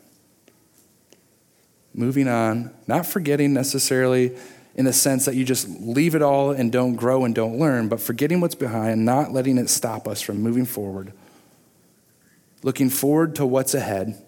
moving 1.95 2.29
on, 2.29 2.75
not 2.87 3.07
forgetting 3.07 3.55
necessarily 3.55 4.37
in 4.75 4.85
the 4.85 4.93
sense 4.93 5.25
that 5.25 5.35
you 5.35 5.47
just 5.47 5.67
leave 5.81 6.15
it 6.15 6.21
all 6.21 6.51
and 6.51 6.71
don't 6.71 6.95
grow 6.95 7.25
and 7.25 7.35
don't 7.35 7.59
learn, 7.59 7.89
but 7.89 8.01
forgetting 8.01 8.43
what's 8.43 8.55
behind, 8.55 9.07
not 9.07 9.33
letting 9.33 9.57
it 9.57 9.71
stop 9.71 10.07
us 10.07 10.21
from 10.21 10.43
moving 10.43 10.67
forward, 10.67 11.15
looking 12.63 12.91
forward 12.91 13.35
to 13.37 13.47
what's 13.47 13.73
ahead, 13.73 14.23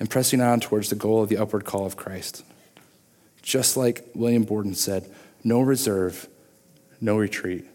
and 0.00 0.10
pressing 0.10 0.40
on 0.40 0.58
towards 0.58 0.90
the 0.90 0.96
goal 0.96 1.22
of 1.22 1.28
the 1.28 1.36
upward 1.36 1.64
call 1.64 1.86
of 1.86 1.96
Christ. 1.96 2.42
Just 3.44 3.76
like 3.76 4.06
William 4.14 4.44
Borden 4.44 4.74
said, 4.74 5.08
no 5.44 5.60
reserve, 5.60 6.26
no 6.98 7.18
retreat, 7.18 7.66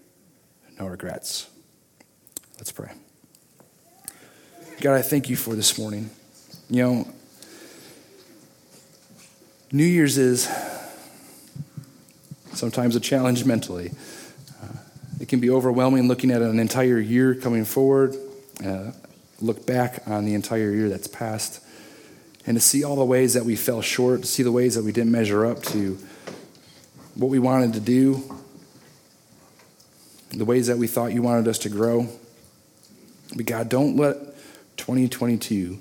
no 0.80 0.88
regrets. 0.88 1.48
Let's 2.58 2.72
pray. 2.72 2.92
God, 4.82 4.96
I 4.96 5.04
thank 5.04 5.30
you 5.30 5.36
for 5.36 5.54
this 5.56 5.78
morning. 5.78 6.10
You 6.72 6.84
know, 6.84 7.08
New 9.72 9.86
Year's 9.86 10.18
is 10.18 10.50
sometimes 12.54 12.96
a 12.96 13.00
challenge 13.00 13.46
mentally. 13.46 13.92
Uh, 14.64 14.74
it 15.22 15.28
can 15.28 15.40
be 15.40 15.52
overwhelming 15.52 16.08
looking 16.08 16.32
at 16.32 16.42
an 16.42 16.60
entire 16.60 16.98
year 17.00 17.36
coming 17.36 17.64
forward, 17.64 18.16
uh, 18.66 18.90
look 19.40 19.68
back 19.68 20.02
on 20.08 20.26
the 20.26 20.34
entire 20.34 20.72
year 20.72 20.90
that's 20.90 21.08
passed, 21.08 21.64
and 22.50 22.58
to 22.58 22.62
see 22.62 22.84
all 22.84 22.96
the 22.96 23.06
ways 23.06 23.36
that 23.36 23.46
we 23.46 23.56
fell 23.56 23.80
short, 23.80 24.22
to 24.22 24.28
see 24.28 24.42
the 24.42 24.52
ways 24.52 24.74
that 24.74 24.84
we 24.84 24.92
didn't 24.92 25.12
measure 25.12 25.46
up 25.46 25.62
to 25.62 26.00
what 27.14 27.30
we 27.30 27.38
wanted 27.38 27.74
to 27.74 27.80
do, 27.80 28.24
the 30.32 30.46
ways 30.46 30.66
that 30.66 30.80
we 30.80 30.88
thought 30.88 31.14
you 31.14 31.22
wanted 31.22 31.48
us 31.48 31.60
to 31.60 31.70
grow. 31.70 32.08
But 33.36 33.46
God, 33.46 33.70
don't 33.70 33.98
let 33.98 34.18
2022 34.78 35.78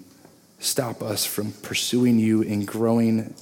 stop 0.58 1.02
us 1.02 1.24
from 1.24 1.52
pursuing 1.52 2.18
you 2.18 2.42
and 2.42 2.68
growing 2.68 3.34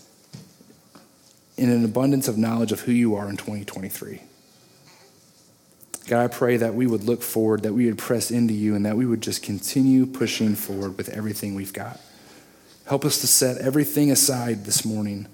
in 1.57 1.69
an 1.69 1.85
abundance 1.85 2.29
of 2.29 2.39
knowledge 2.39 2.71
of 2.71 2.83
who 2.83 2.93
you 2.93 3.17
are 3.17 3.29
in 3.29 3.37
2023. 3.37 4.23
God, 6.07 6.23
I 6.23 6.29
pray 6.29 6.59
that 6.59 6.77
we 6.77 6.87
would 6.87 7.03
look 7.03 7.23
forward, 7.23 7.65
that 7.65 7.73
we 7.73 7.87
would 7.87 7.99
press 7.99 8.31
into 8.31 8.55
you, 8.55 8.77
and 8.77 8.87
that 8.87 8.97
we 8.97 9.05
would 9.05 9.21
just 9.21 9.43
continue 9.43 10.07
pushing 10.07 10.55
forward 10.55 10.97
with 10.97 11.09
everything 11.09 11.57
we've 11.57 11.73
got. 11.73 11.99
Help 12.87 13.05
us 13.05 13.20
to 13.20 13.27
set 13.27 13.59
everything 13.59 14.11
aside 14.11 14.64
this 14.64 14.85
morning, 14.85 15.27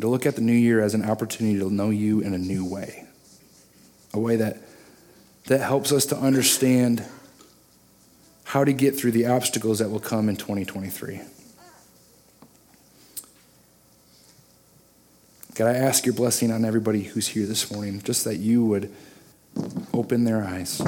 to 0.00 0.08
look 0.08 0.24
at 0.24 0.36
the 0.36 0.40
new 0.40 0.52
year 0.52 0.80
as 0.80 0.94
an 0.94 1.04
opportunity 1.04 1.58
to 1.58 1.68
know 1.70 1.90
you 1.90 2.20
in 2.20 2.32
a 2.32 2.38
new 2.38 2.64
way, 2.64 3.06
a 4.14 4.20
way 4.20 4.36
that 4.36 4.58
that 5.46 5.60
helps 5.60 5.92
us 5.92 6.06
to 6.06 6.16
understand 6.16 7.04
how 8.44 8.64
to 8.64 8.72
get 8.72 8.98
through 8.98 9.12
the 9.12 9.26
obstacles 9.26 9.78
that 9.78 9.90
will 9.90 10.00
come 10.00 10.28
in 10.28 10.36
2023. 10.36 11.20
God, 15.54 15.74
I 15.74 15.78
ask 15.78 16.04
your 16.04 16.14
blessing 16.14 16.52
on 16.52 16.64
everybody 16.64 17.04
who's 17.04 17.28
here 17.28 17.46
this 17.46 17.72
morning, 17.72 18.02
just 18.02 18.24
that 18.24 18.36
you 18.36 18.64
would 18.64 18.92
open 19.94 20.24
their 20.24 20.44
eyes, 20.44 20.82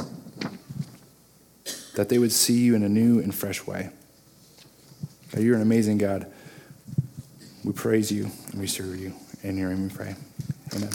that 1.94 2.08
they 2.08 2.18
would 2.18 2.32
see 2.32 2.58
you 2.58 2.74
in 2.74 2.82
a 2.82 2.88
new 2.88 3.18
and 3.18 3.34
fresh 3.34 3.66
way. 3.66 3.90
You're 5.38 5.56
an 5.56 5.62
amazing 5.62 5.98
God. 5.98 6.26
We 7.64 7.72
praise 7.72 8.10
you 8.10 8.30
and 8.50 8.60
we 8.60 8.66
serve 8.66 8.98
you. 8.98 9.12
In 9.42 9.56
your 9.56 9.70
name 9.70 9.84
we 9.84 9.94
pray. 9.94 10.16
Amen. 10.74 10.90